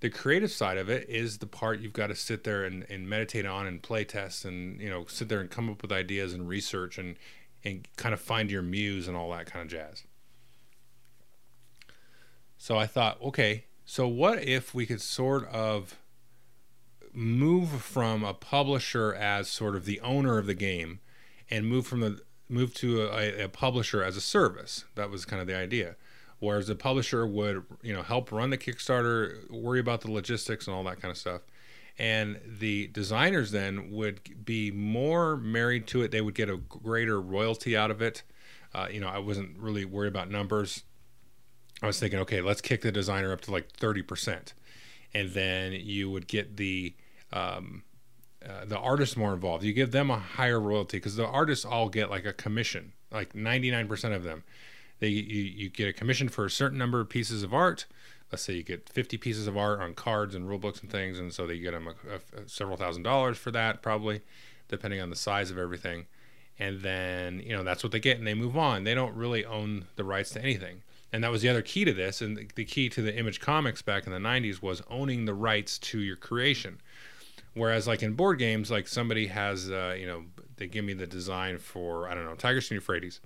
[0.00, 3.08] The creative side of it is the part you've got to sit there and, and
[3.08, 6.32] meditate on and play test and you know sit there and come up with ideas
[6.34, 7.16] and research and
[7.64, 10.04] and kind of find your muse and all that kind of jazz.
[12.58, 15.98] So I thought, okay, so what if we could sort of
[17.12, 21.00] move from a publisher as sort of the owner of the game
[21.50, 24.84] and move from the move to a, a, publisher as a service?
[24.94, 25.96] That was kind of the idea.
[26.38, 30.74] Whereas the publisher would you know help run the kickstarter worry about the logistics and
[30.74, 31.42] all that kind of stuff
[31.98, 37.20] and the designers then would be more married to it they would get a greater
[37.20, 38.22] royalty out of it
[38.74, 40.82] uh, you know i wasn't really worried about numbers
[41.82, 44.52] i was thinking okay let's kick the designer up to like 30%
[45.14, 46.94] and then you would get the
[47.32, 47.82] um,
[48.46, 49.64] uh, the artists more involved.
[49.64, 53.32] You give them a higher royalty because the artists all get like a commission, like
[53.32, 54.44] 99% of them.
[54.98, 57.86] They you, you get a commission for a certain number of pieces of art.
[58.32, 61.18] Let's say you get 50 pieces of art on cards and rule books and things,
[61.18, 64.22] and so they get them a, a, several thousand dollars for that, probably,
[64.68, 66.06] depending on the size of everything.
[66.58, 68.84] And then you know that's what they get, and they move on.
[68.84, 70.82] They don't really own the rights to anything.
[71.12, 73.40] And that was the other key to this, and the, the key to the Image
[73.40, 76.80] Comics back in the 90s was owning the rights to your creation
[77.54, 80.24] Whereas like in board games, like somebody has, uh, you know,
[80.56, 83.20] they give me the design for I don't know Tigris and Euphrates,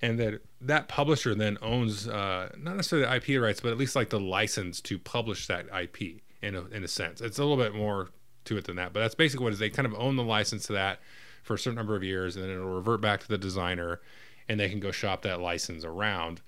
[0.00, 3.96] and that that publisher then owns uh, not necessarily the IP rights, but at least
[3.96, 7.20] like the license to publish that IP in a, in a sense.
[7.20, 8.10] It's a little bit more
[8.44, 9.58] to it than that, but that's basically what is.
[9.58, 11.00] They kind of own the license to that
[11.42, 14.00] for a certain number of years, and then it'll revert back to the designer,
[14.48, 16.40] and they can go shop that license around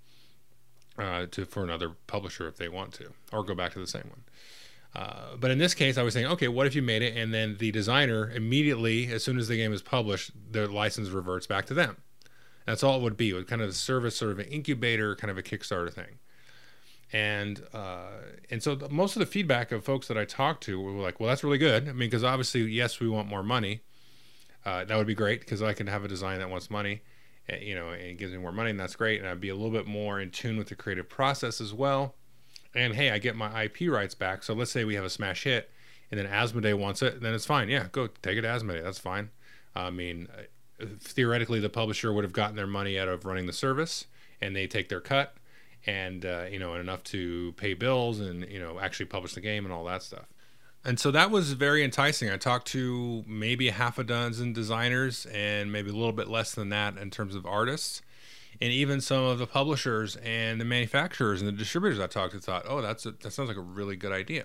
[0.99, 4.05] uh, to for another publisher if they want to, or go back to the same
[4.09, 4.23] one.
[4.95, 7.33] Uh, but in this case, I was saying, okay, what if you made it and
[7.33, 11.67] then the designer immediately, as soon as the game is published, the license reverts back
[11.67, 11.97] to them.
[12.71, 13.31] That's all it would be.
[13.31, 16.19] It would kind of serve as sort of an incubator, kind of a Kickstarter thing.
[17.13, 20.81] And uh, and so the, most of the feedback of folks that I talked to
[20.81, 21.89] were like, well, that's really good.
[21.89, 23.81] I mean, because obviously, yes, we want more money.
[24.65, 27.03] Uh, that would be great because I can have a design that wants money,
[27.49, 29.21] eh, you know, and gives me more money, and that's great.
[29.21, 32.15] And I'd be a little bit more in tune with the creative process as well
[32.75, 34.43] and hey, I get my IP rights back.
[34.43, 35.71] So let's say we have a smash hit,
[36.11, 37.69] and then Asmodee wants it, then it's fine.
[37.69, 38.83] Yeah, go take it to Asmodee.
[38.83, 39.31] That's fine.
[39.75, 40.29] I mean,
[41.01, 44.07] theoretically the publisher would have gotten their money out of running the service,
[44.41, 45.35] and they take their cut,
[45.87, 49.65] and uh, you know enough to pay bills and you know actually publish the game
[49.65, 50.27] and all that stuff.
[50.85, 52.31] And so that was very enticing.
[52.31, 56.71] I talked to maybe half a dozen designers and maybe a little bit less than
[56.71, 58.01] that in terms of artists.
[58.63, 62.41] And even some of the publishers and the manufacturers and the distributors I talked to
[62.41, 64.45] thought, oh, that's a, that sounds like a really good idea.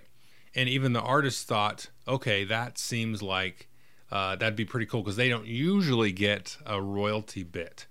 [0.53, 3.67] And even the artists thought, okay, that seems like
[4.11, 7.87] uh, that'd be pretty cool because they don't usually get a royalty bit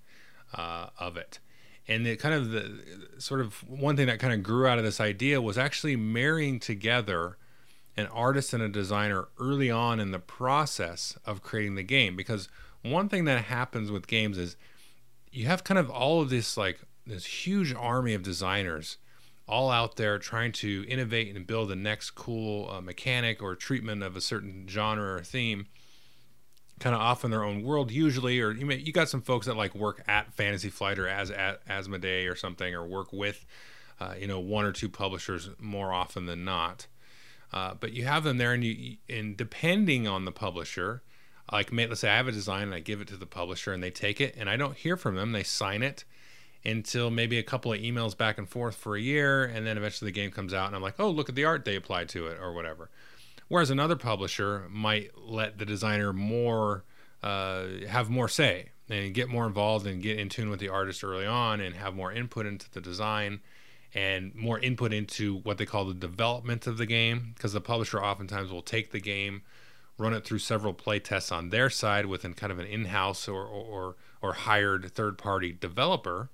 [0.52, 1.38] uh, of it.
[1.86, 2.80] And the kind of the
[3.18, 6.58] sort of one thing that kind of grew out of this idea was actually marrying
[6.58, 7.36] together
[7.96, 12.48] an artist and a designer early on in the process of creating the game because
[12.82, 14.56] one thing that happens with games is
[15.30, 18.96] you have kind of all of this like this huge army of designers
[19.46, 24.02] all out there trying to innovate and build the next cool uh, mechanic or treatment
[24.02, 25.66] of a certain genre or theme
[26.84, 29.46] kind of off in their own world usually or you may you got some folks
[29.46, 33.46] that like work at fantasy flight or as at asmodee or something or work with
[34.00, 36.86] uh, you know one or two publishers more often than not
[37.54, 41.04] uh, but you have them there, and you and depending on the publisher,
[41.52, 43.80] like let's say I have a design and I give it to the publisher and
[43.80, 45.30] they take it and I don't hear from them.
[45.30, 46.04] They sign it
[46.64, 50.10] until maybe a couple of emails back and forth for a year, and then eventually
[50.10, 52.26] the game comes out and I'm like, oh, look at the art they applied to
[52.26, 52.90] it or whatever.
[53.48, 56.84] Whereas another publisher might let the designer more
[57.22, 61.04] uh, have more say and get more involved and get in tune with the artist
[61.04, 63.40] early on and have more input into the design
[63.94, 67.32] and more input into what they call the development of the game.
[67.34, 69.42] Because the publisher oftentimes will take the game
[69.98, 73.44] run it through several play tests on their side within kind of an in-house or
[73.44, 76.30] or, or hired third-party developer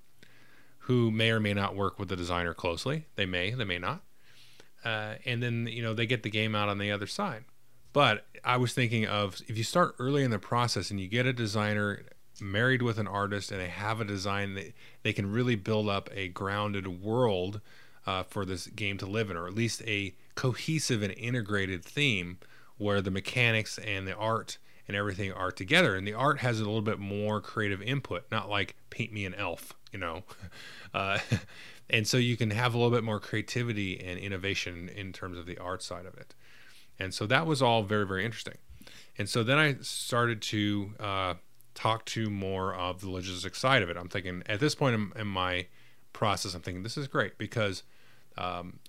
[0.85, 3.05] who may or may not work with the designer closely.
[3.15, 4.01] They may they may not
[4.85, 7.43] uh, and then you know they get the game out on the other side
[7.93, 11.25] but i was thinking of if you start early in the process and you get
[11.25, 12.03] a designer
[12.41, 14.73] married with an artist and they have a design that
[15.03, 17.61] they can really build up a grounded world
[18.05, 22.39] uh, for this game to live in, or at least a cohesive and integrated theme
[22.77, 24.57] where the mechanics and the art
[24.87, 25.95] and everything are together.
[25.95, 29.35] And the art has a little bit more creative input, not like paint me an
[29.35, 30.23] elf, you know.
[30.93, 31.19] Uh,
[31.91, 35.45] and so you can have a little bit more creativity and innovation in terms of
[35.45, 36.33] the art side of it.
[36.97, 38.57] And so that was all very, very interesting.
[39.17, 41.33] And so then I started to uh,
[41.75, 43.97] talk to more of the logistics side of it.
[43.97, 45.67] I'm thinking at this point in, in my
[46.13, 47.83] process, I'm thinking this is great because,
[48.37, 48.79] um,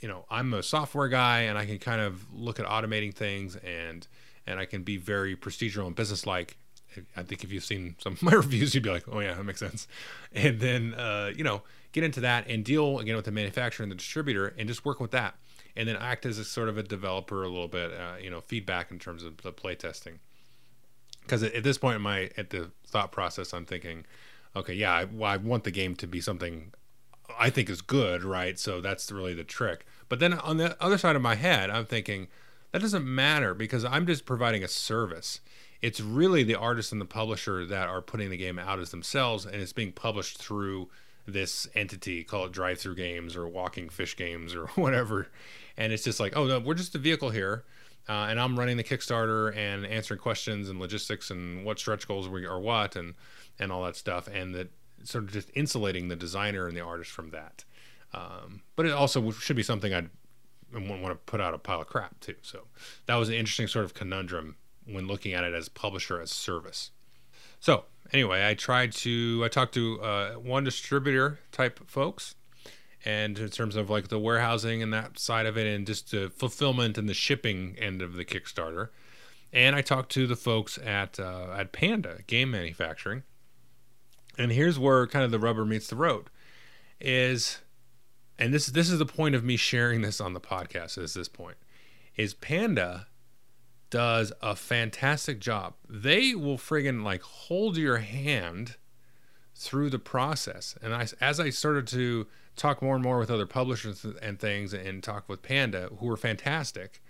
[0.00, 3.56] you know, I'm a software guy and I can kind of look at automating things
[3.56, 4.06] and
[4.46, 6.56] and I can be very procedural and business like
[7.16, 9.44] I think if you've seen some of my reviews, you'd be like, oh yeah, that
[9.44, 9.86] makes sense.
[10.32, 11.62] And then uh, you know
[11.92, 15.00] get into that and deal again with the manufacturer and the distributor and just work
[15.00, 15.34] with that.
[15.76, 18.40] And then act as a sort of a developer a little bit, uh, you know,
[18.40, 20.18] feedback in terms of the play testing
[21.30, 24.04] because at this point in my at the thought process, I'm thinking,
[24.56, 26.72] okay, yeah, I, well, I want the game to be something
[27.38, 28.58] I think is good, right?
[28.58, 29.86] So that's really the trick.
[30.08, 32.26] But then on the other side of my head, I'm thinking
[32.72, 35.40] that doesn't matter because I'm just providing a service.
[35.80, 39.46] It's really the artist and the publisher that are putting the game out as themselves,
[39.46, 40.88] and it's being published through
[41.30, 45.28] this entity, call it Drive Through Games or Walking Fish Games or whatever.
[45.76, 47.64] And it's just like, oh no, we're just a vehicle here
[48.08, 52.28] uh, and I'm running the Kickstarter and answering questions and logistics and what stretch goals
[52.28, 53.14] we are what and
[53.58, 54.70] and all that stuff, and that
[55.04, 57.64] sort of just insulating the designer and the artist from that.
[58.12, 60.10] Um, but it also should be something I'd
[60.72, 62.34] want to put out a pile of crap too.
[62.42, 62.66] So
[63.06, 64.56] that was an interesting sort of conundrum
[64.86, 66.90] when looking at it as publisher as service.
[67.60, 72.34] So anyway, I tried to I talked to uh, one distributor type folks
[73.04, 76.30] and in terms of like the warehousing and that side of it and just the
[76.30, 78.88] fulfillment and the shipping end of the Kickstarter.
[79.52, 83.22] And I talked to the folks at uh, at Panda Game Manufacturing.
[84.38, 86.30] And here's where kind of the rubber meets the road
[87.00, 87.60] is
[88.38, 91.28] and this this is the point of me sharing this on the podcast is this
[91.28, 91.56] point
[92.16, 93.06] is Panda
[93.90, 95.74] does a fantastic job.
[95.88, 98.76] They will friggin' like hold your hand
[99.54, 100.76] through the process.
[100.80, 102.26] And I, as I started to
[102.56, 106.16] talk more and more with other publishers and things and talk with Panda, who are
[106.16, 107.02] fantastic,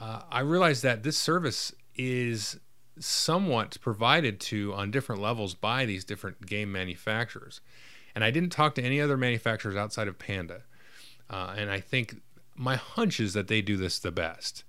[0.00, 2.58] uh, I realized that this service is
[2.98, 7.60] somewhat provided to on different levels by these different game manufacturers.
[8.14, 10.62] And I didn't talk to any other manufacturers outside of Panda.
[11.28, 12.16] Uh, and I think
[12.54, 14.64] my hunch is that they do this the best.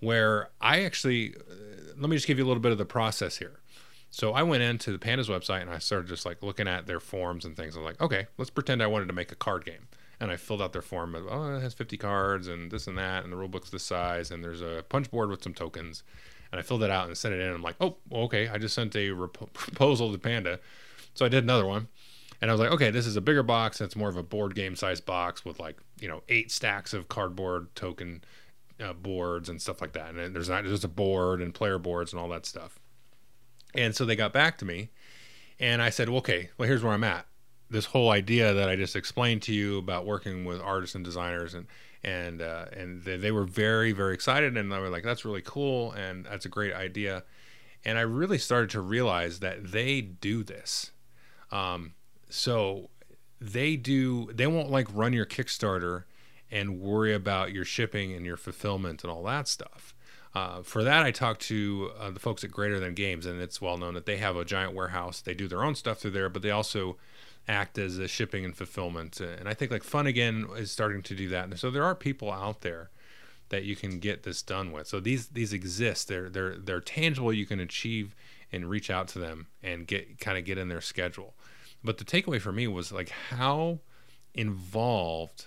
[0.00, 3.38] Where I actually, uh, let me just give you a little bit of the process
[3.38, 3.60] here.
[4.10, 7.00] So I went into the Panda's website and I started just like looking at their
[7.00, 7.74] forms and things.
[7.74, 9.88] I'm like, okay, let's pretend I wanted to make a card game.
[10.20, 13.24] And I filled out their form oh, it has 50 cards and this and that,
[13.24, 16.04] and the rule book's this size, and there's a punch board with some tokens.
[16.52, 17.52] and I filled it out and sent it in.
[17.52, 20.60] I'm like, oh, okay, I just sent a rep- proposal to Panda,
[21.14, 21.88] so I did another one,
[22.40, 23.80] and I was like, okay, this is a bigger box.
[23.80, 27.08] It's more of a board game size box with like you know eight stacks of
[27.08, 28.22] cardboard token
[28.82, 30.14] uh, boards and stuff like that.
[30.14, 32.78] And there's not just a board and player boards and all that stuff.
[33.74, 34.90] And so they got back to me,
[35.58, 37.26] and I said, well, okay, well here's where I'm at.
[37.70, 41.54] This whole idea that I just explained to you about working with artists and designers
[41.54, 41.66] and
[42.04, 45.42] and uh, and they, they were very very excited and they were like that's really
[45.42, 47.24] cool and that's a great idea
[47.84, 50.90] and i really started to realize that they do this
[51.50, 51.94] um,
[52.28, 52.90] so
[53.40, 56.04] they do they won't like run your kickstarter
[56.54, 59.94] and worry about your shipping and your fulfillment and all that stuff
[60.34, 63.60] uh, for that i talked to uh, the folks at greater than games and it's
[63.60, 66.28] well known that they have a giant warehouse they do their own stuff through there
[66.28, 66.96] but they also
[67.46, 69.20] act as a shipping and fulfillment.
[69.20, 71.44] And I think like Fun Again is starting to do that.
[71.44, 72.90] And so there are people out there
[73.50, 74.86] that you can get this done with.
[74.86, 76.08] So these these exist.
[76.08, 77.32] They're they're they're tangible.
[77.32, 78.14] You can achieve
[78.50, 81.34] and reach out to them and get kind of get in their schedule.
[81.82, 83.80] But the takeaway for me was like how
[84.32, 85.46] involved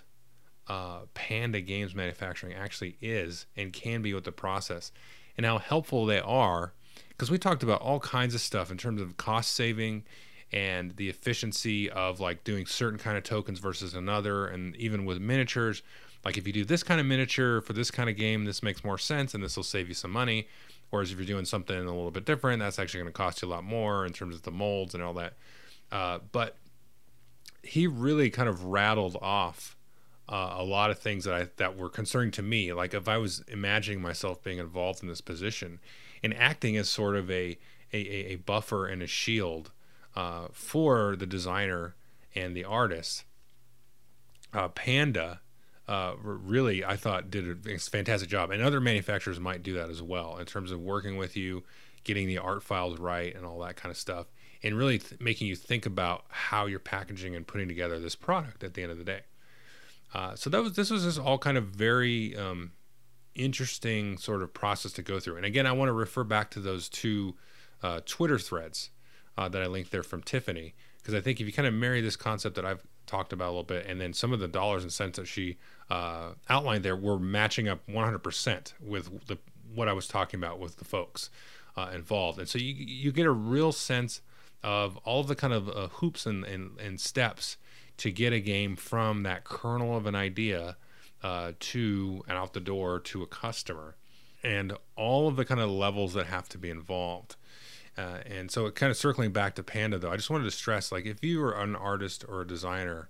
[0.68, 4.92] uh, Panda Games manufacturing actually is and can be with the process,
[5.36, 6.72] and how helpful they are.
[7.08, 10.04] Because we talked about all kinds of stuff in terms of cost saving
[10.52, 15.18] and the efficiency of like doing certain kind of tokens versus another and even with
[15.18, 15.82] miniatures.
[16.24, 18.84] Like if you do this kind of miniature for this kind of game this makes
[18.84, 20.48] more sense and this will save you some money.
[20.90, 23.48] Whereas if you're doing something a little bit different that's actually going to cost you
[23.48, 25.34] a lot more in terms of the molds and all that.
[25.92, 26.56] Uh, but
[27.62, 29.76] he really kind of rattled off
[30.28, 32.72] uh, a lot of things that I that were concerning to me.
[32.72, 35.80] Like if I was imagining myself being involved in this position
[36.22, 37.58] and acting as sort of a
[37.92, 39.70] a, a buffer and a shield
[40.14, 41.94] uh, for the designer
[42.34, 43.24] and the artist.
[44.52, 45.40] Uh, Panda
[45.88, 50.02] uh, really, I thought, did a fantastic job, and other manufacturers might do that as
[50.02, 51.64] well in terms of working with you,
[52.04, 54.26] getting the art files right, and all that kind of stuff,
[54.62, 58.62] and really th- making you think about how you're packaging and putting together this product
[58.62, 59.20] at the end of the day.
[60.14, 62.72] Uh, so that was this was just all kind of very um,
[63.34, 65.36] interesting sort of process to go through.
[65.36, 67.34] And again, I want to refer back to those two
[67.82, 68.90] uh, Twitter threads
[69.36, 72.00] uh, that I linked there from Tiffany because I think if you kind of marry
[72.00, 74.82] this concept that I've talked about a little bit and then some of the dollars
[74.82, 75.56] and cents that she
[75.90, 79.38] uh, outlined there were matching up 100% with the
[79.74, 81.30] what I was talking about with the folks
[81.76, 84.22] uh, involved, and so you you get a real sense
[84.64, 87.58] of all of the kind of hoops and, and, and steps
[87.98, 90.76] to get a game from that kernel of an idea
[91.22, 93.96] uh, to and out the door to a customer,
[94.42, 97.36] and all of the kind of levels that have to be involved.
[97.96, 100.52] Uh, and so, it kind of circling back to Panda, though, I just wanted to
[100.52, 103.08] stress like, if you are an artist or a designer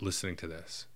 [0.00, 0.86] listening to this,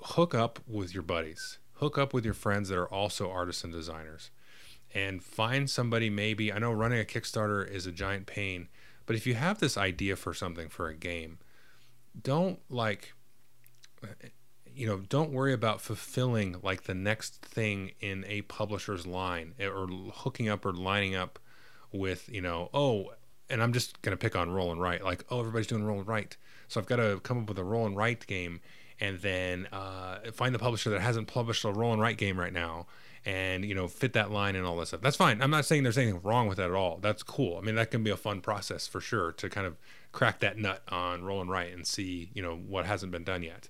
[0.00, 3.72] hook up with your buddies, hook up with your friends that are also artists and
[3.72, 4.30] designers,
[4.94, 6.50] and find somebody maybe.
[6.50, 8.68] I know running a Kickstarter is a giant pain,
[9.04, 11.38] but if you have this idea for something for a game,
[12.22, 13.14] don't like
[14.76, 19.88] you know don't worry about fulfilling like the next thing in a publisher's line or
[20.12, 21.38] hooking up or lining up
[21.92, 23.10] with you know oh
[23.48, 26.08] and i'm just to pick on roll and write like oh everybody's doing roll and
[26.08, 26.36] write.
[26.68, 28.60] So i've got to come up with a roll and write game
[29.00, 32.52] and then uh, find the publisher that hasn't published a roll and write game right
[32.52, 32.86] now
[33.26, 35.00] and you know fit that line and all that stuff.
[35.02, 35.42] That's fine.
[35.42, 36.98] I'm not saying there's anything wrong with that at all.
[37.02, 37.58] That's cool.
[37.58, 39.76] I mean that can be a fun process for sure to kind of
[40.12, 43.42] crack that nut on roll and write and see you know what hasn't been done
[43.42, 43.68] yet.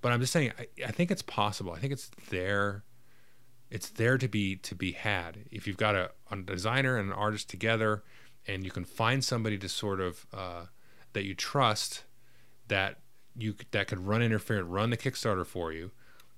[0.00, 1.72] But i'm just saying I, I think it's possible.
[1.72, 2.84] I think it's there
[3.70, 5.46] it's there to be to be had.
[5.50, 8.04] If you've got a, a designer and an artist together
[8.46, 10.66] and you can find somebody to sort of uh,
[11.14, 12.04] that you trust
[12.68, 12.98] that
[13.34, 15.90] you that could run interference run the kickstarter for you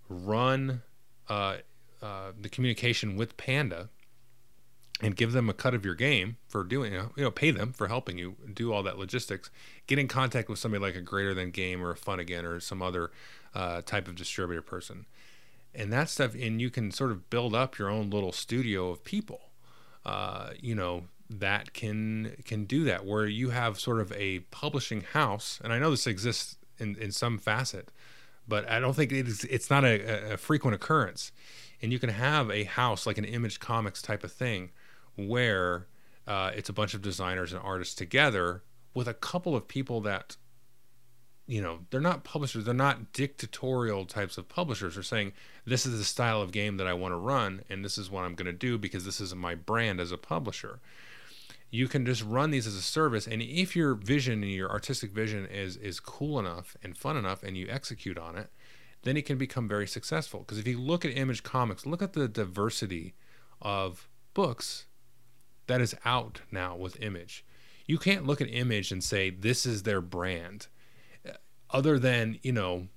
[0.09, 0.82] run
[1.28, 1.56] uh,
[2.05, 3.89] uh, the communication with panda
[5.01, 7.51] and give them a cut of your game for doing you know, you know pay
[7.51, 9.51] them for helping you do all that logistics
[9.86, 12.60] get in contact with somebody like a greater than game or a fun again or
[12.60, 13.10] some other
[13.55, 15.06] uh, type of distributor person.
[15.74, 19.02] And that stuff and you can sort of build up your own little studio of
[19.02, 19.40] people
[20.05, 25.01] uh, you know that can can do that where you have sort of a publishing
[25.01, 27.90] house and i know this exists in, in some facet
[28.47, 31.32] but i don't think it's it's not a, a frequent occurrence
[31.85, 34.70] and you can have a house like an image comics type of thing
[35.16, 35.86] where
[36.27, 38.62] uh, it's a bunch of designers and artists together
[38.94, 40.36] with a couple of people that
[41.47, 44.94] you know they're not publishers they're not dictatorial types of publishers.
[44.94, 45.35] They're saying
[45.66, 48.24] this is the style of game that i want to run and this is what
[48.24, 50.81] i'm going to do because this is my brand as a publisher.
[51.70, 55.12] You can just run these as a service and if your vision and your artistic
[55.12, 58.48] vision is is cool enough and fun enough and you execute on it
[59.05, 60.40] then it can become very successful.
[60.40, 63.14] Because if you look at image comics look at the diversity
[63.62, 64.86] of books
[65.66, 67.44] that is out now with Image.
[67.86, 70.66] You can't look at Image and say this is their brand,
[71.70, 72.89] other than you know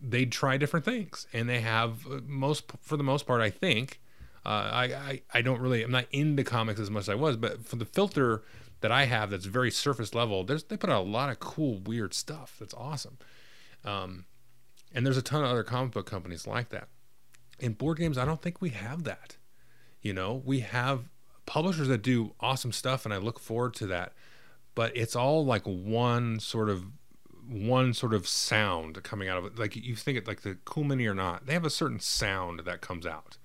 [0.00, 1.26] they try different things.
[1.32, 4.00] And they have uh, most for the most part I think
[4.44, 7.36] uh, I, I I don't really I'm not into comics as much as I was
[7.36, 8.42] but for the filter
[8.80, 11.78] that I have that's very surface level there's they put out a lot of cool
[11.78, 12.56] weird stuff.
[12.58, 13.18] That's awesome.
[13.84, 14.24] Um,
[14.94, 16.88] and there's a ton of other comic book companies like that
[17.58, 19.36] in board games I don't think we have that
[20.00, 21.08] you know we have
[21.46, 24.12] publishers that do awesome stuff and I look forward to that
[24.74, 26.84] but it's all like one sort of
[27.48, 29.58] one sort of sound coming out of it.
[29.58, 32.60] Like you think it like the Cool Mini or not, they have a certain sound
[32.60, 33.38] that comes out.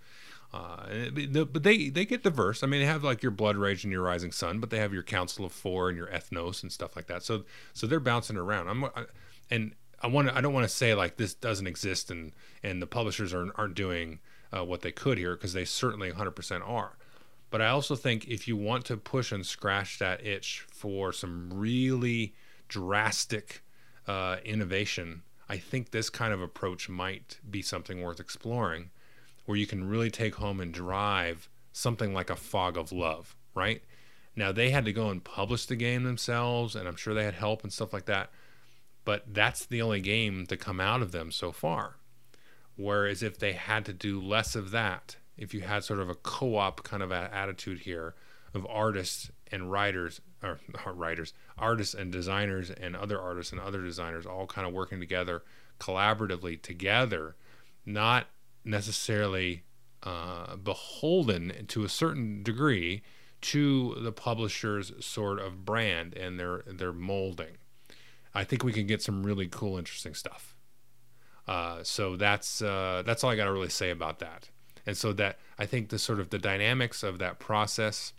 [0.53, 2.64] Uh, but they they get diverse.
[2.64, 4.94] I mean, they have like your Blood Rage and your Rising Sun, but they have
[4.94, 7.24] your Council of Four and your Ethnos and stuff like that.
[7.24, 7.44] So
[7.74, 8.69] so they're bouncing around.
[8.69, 9.06] I'm I,
[9.52, 12.34] and I want I don't want to say like this doesn't exist and
[12.64, 14.19] and the publishers aren't aren't doing
[14.56, 16.98] uh, what they could here because they certainly 100% are.
[17.49, 21.49] But I also think if you want to push and scratch that itch for some
[21.53, 22.34] really
[22.68, 23.64] drastic
[24.07, 28.90] uh, innovation, I think this kind of approach might be something worth exploring,
[29.45, 33.82] where you can really take home and drive something like a fog of love, right?
[34.36, 37.34] Now they had to go and publish the game themselves, and I'm sure they had
[37.34, 38.30] help and stuff like that.
[39.07, 41.95] But that's the only game to come out of them so far.
[42.75, 46.15] Whereas if they had to do less of that, if you had sort of a
[46.15, 48.15] co-op kind of attitude here
[48.53, 50.59] of artists and writers or
[50.93, 55.41] writers, artists and designers and other artists and other designers all kind of working together
[55.79, 57.38] collaboratively together,
[57.85, 58.27] not
[58.65, 59.63] necessarily
[60.03, 63.01] uh, beholden to a certain degree
[63.39, 67.55] to the publisher's sort of brand and their their molding.
[68.38, 70.55] I think we can get some really cool, interesting stuff.
[71.47, 74.49] Uh, so that's uh, that's all I got to really say about that.
[74.85, 78.14] And so that I think the sort of the dynamics of that process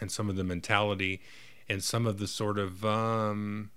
[0.00, 1.20] and some of the mentality
[1.68, 3.70] and some of the sort of um,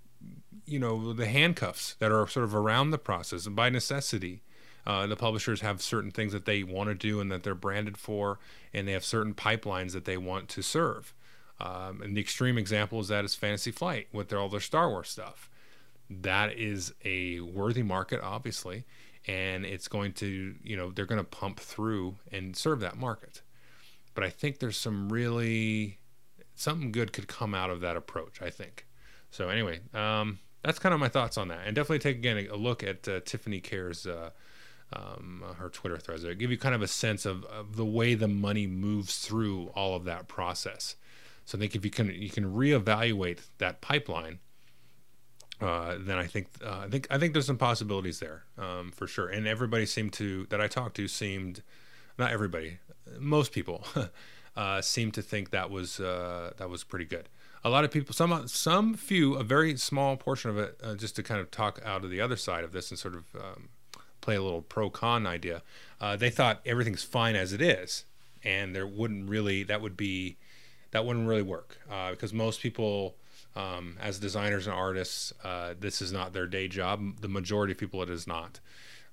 [0.66, 4.42] you know the handcuffs that are sort of around the process and by necessity
[4.86, 7.98] uh, the publishers have certain things that they want to do and that they're branded
[7.98, 8.40] for
[8.74, 11.14] and they have certain pipelines that they want to serve
[11.60, 14.90] um, and the extreme example is that is fantasy flight with their, all their star
[14.90, 15.50] wars stuff
[16.10, 18.86] that is a worthy market obviously
[19.28, 23.42] and it's going to you know they're going to pump through and serve that market
[24.14, 25.98] but i think there's some really
[26.58, 28.42] something good could come out of that approach.
[28.42, 28.86] I think.
[29.30, 32.56] So anyway, um, that's kind of my thoughts on that, and definitely take again a
[32.56, 34.06] look at uh, Tiffany Caires'.
[34.06, 34.32] Uh,
[34.94, 36.24] um, her Twitter threads.
[36.24, 39.68] It'll give you kind of a sense of, of the way the money moves through
[39.76, 40.96] all of that process.
[41.48, 44.40] So I think if you can you can reevaluate that pipeline,
[45.62, 49.08] uh, then I think uh, I think I think there's some possibilities there um, for
[49.08, 49.30] sure.
[49.30, 51.64] And everybody seemed to that I talked to seemed
[52.20, 52.80] not everybody,
[53.18, 53.86] most people
[54.58, 57.30] uh, seemed to think that was uh, that was pretty good.
[57.64, 61.16] A lot of people, some some few, a very small portion of it, uh, just
[61.16, 63.70] to kind of talk out of the other side of this and sort of um,
[64.20, 65.62] play a little pro con idea.
[66.02, 68.04] Uh, they thought everything's fine as it is,
[68.44, 70.36] and there wouldn't really that would be
[70.92, 73.16] that wouldn't really work uh, because most people.
[73.56, 77.22] Um, as designers and artists, uh, this is not their day job.
[77.22, 78.60] The majority of people, it is not.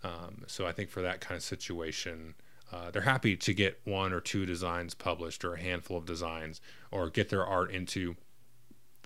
[0.02, 2.34] Um, so I think for that kind of situation,
[2.70, 6.60] uh, they're happy to get one or two designs published or a handful of designs
[6.90, 8.16] or get their art into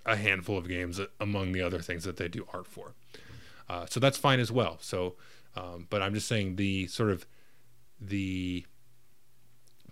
[0.04, 2.94] a handful of games among the other things that they do art for.
[3.68, 4.78] Uh, so that's fine as well.
[4.80, 5.16] So,
[5.54, 7.26] um, but I'm just saying the sort of
[8.00, 8.64] the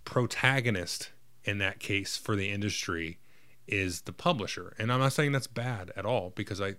[0.05, 1.11] protagonist
[1.47, 3.19] in that case for the industry
[3.67, 4.75] is the publisher.
[4.79, 6.75] And I'm not saying that's bad at all because I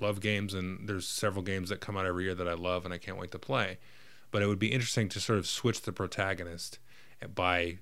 [0.00, 2.92] love games and there's several games that come out every year that I love and
[2.92, 3.78] I can't wait to play
[4.30, 6.78] but it would be interesting to sort of switch the protagonist
[7.34, 7.78] by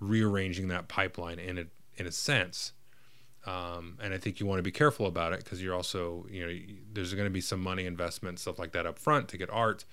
[0.00, 1.64] rearranging that pipeline in a
[1.96, 2.72] in a sense.
[3.44, 6.46] Um, and I think you want to be careful about it because you're also, you
[6.46, 6.60] know,
[6.92, 9.84] there's going to be some money investment stuff like that up front to get art,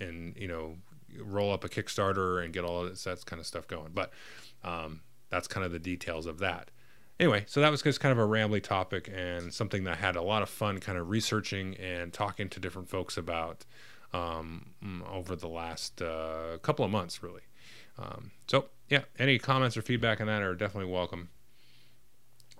[0.00, 0.76] and you know,
[1.18, 3.90] roll up a Kickstarter and get all of this, that kind of stuff going.
[3.92, 4.12] But
[4.64, 5.00] um,
[5.32, 6.70] that's kind of the details of that.
[7.18, 10.14] Anyway, so that was just kind of a rambly topic and something that I had
[10.14, 13.64] a lot of fun kind of researching and talking to different folks about
[14.12, 14.74] um,
[15.10, 17.42] over the last uh, couple of months, really.
[17.98, 21.30] Um, so, yeah, any comments or feedback on that are definitely welcome.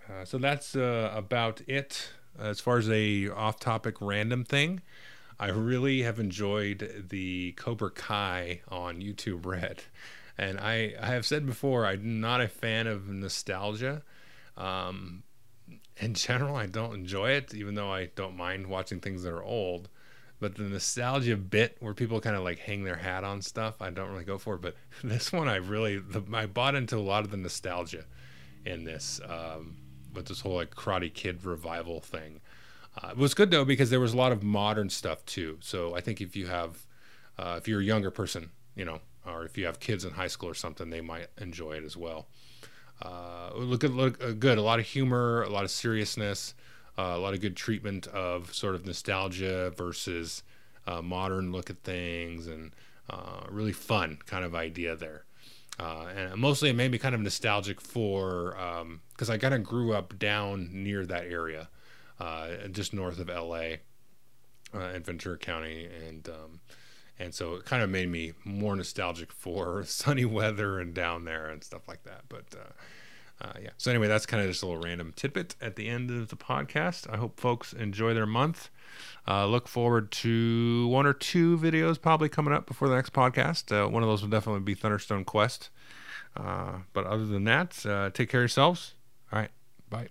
[0.08, 2.08] Uh, so that's uh, about it
[2.38, 4.80] as far as a off-topic random thing.
[5.38, 9.82] I really have enjoyed the Cobra Kai on YouTube Red,
[10.38, 14.02] and I, I have said before I'm not a fan of nostalgia.
[14.56, 15.22] Um,
[15.98, 19.42] in general, I don't enjoy it, even though I don't mind watching things that are
[19.42, 19.88] old
[20.42, 23.90] but the nostalgia bit where people kind of like hang their hat on stuff, I
[23.90, 24.58] don't really go for.
[24.58, 28.04] But this one, I really the, I bought into a lot of the nostalgia
[28.66, 29.76] in this, um,
[30.12, 32.40] with this whole like Karate Kid revival thing.
[33.00, 35.58] Uh, it was good though because there was a lot of modern stuff too.
[35.60, 36.86] So I think if you have,
[37.38, 40.28] uh, if you're a younger person, you know, or if you have kids in high
[40.28, 42.26] school or something, they might enjoy it as well.
[43.00, 46.54] Uh, look look uh, good, a lot of humor, a lot of seriousness,
[46.98, 50.42] uh, a lot of good treatment of sort of nostalgia versus
[50.86, 52.72] uh, modern look at things, and
[53.50, 55.24] really fun kind of idea there.
[55.78, 58.56] and mostly it made me kind of nostalgic for
[59.14, 61.68] because um, I kind of grew up down near that area
[62.22, 63.76] uh, just north of LA
[64.74, 66.60] uh, in Ventura County, and um,
[67.22, 71.48] and so it kind of made me more nostalgic for sunny weather and down there
[71.48, 72.22] and stuff like that.
[72.28, 75.76] But uh, uh, yeah, so anyway, that's kind of just a little random tidbit at
[75.76, 77.12] the end of the podcast.
[77.12, 78.70] I hope folks enjoy their month.
[79.26, 83.72] Uh, look forward to one or two videos probably coming up before the next podcast.
[83.72, 85.70] Uh, one of those will definitely be Thunderstone Quest.
[86.36, 88.94] Uh, but other than that, uh, take care of yourselves.
[89.32, 89.50] All right,
[89.90, 90.08] bye.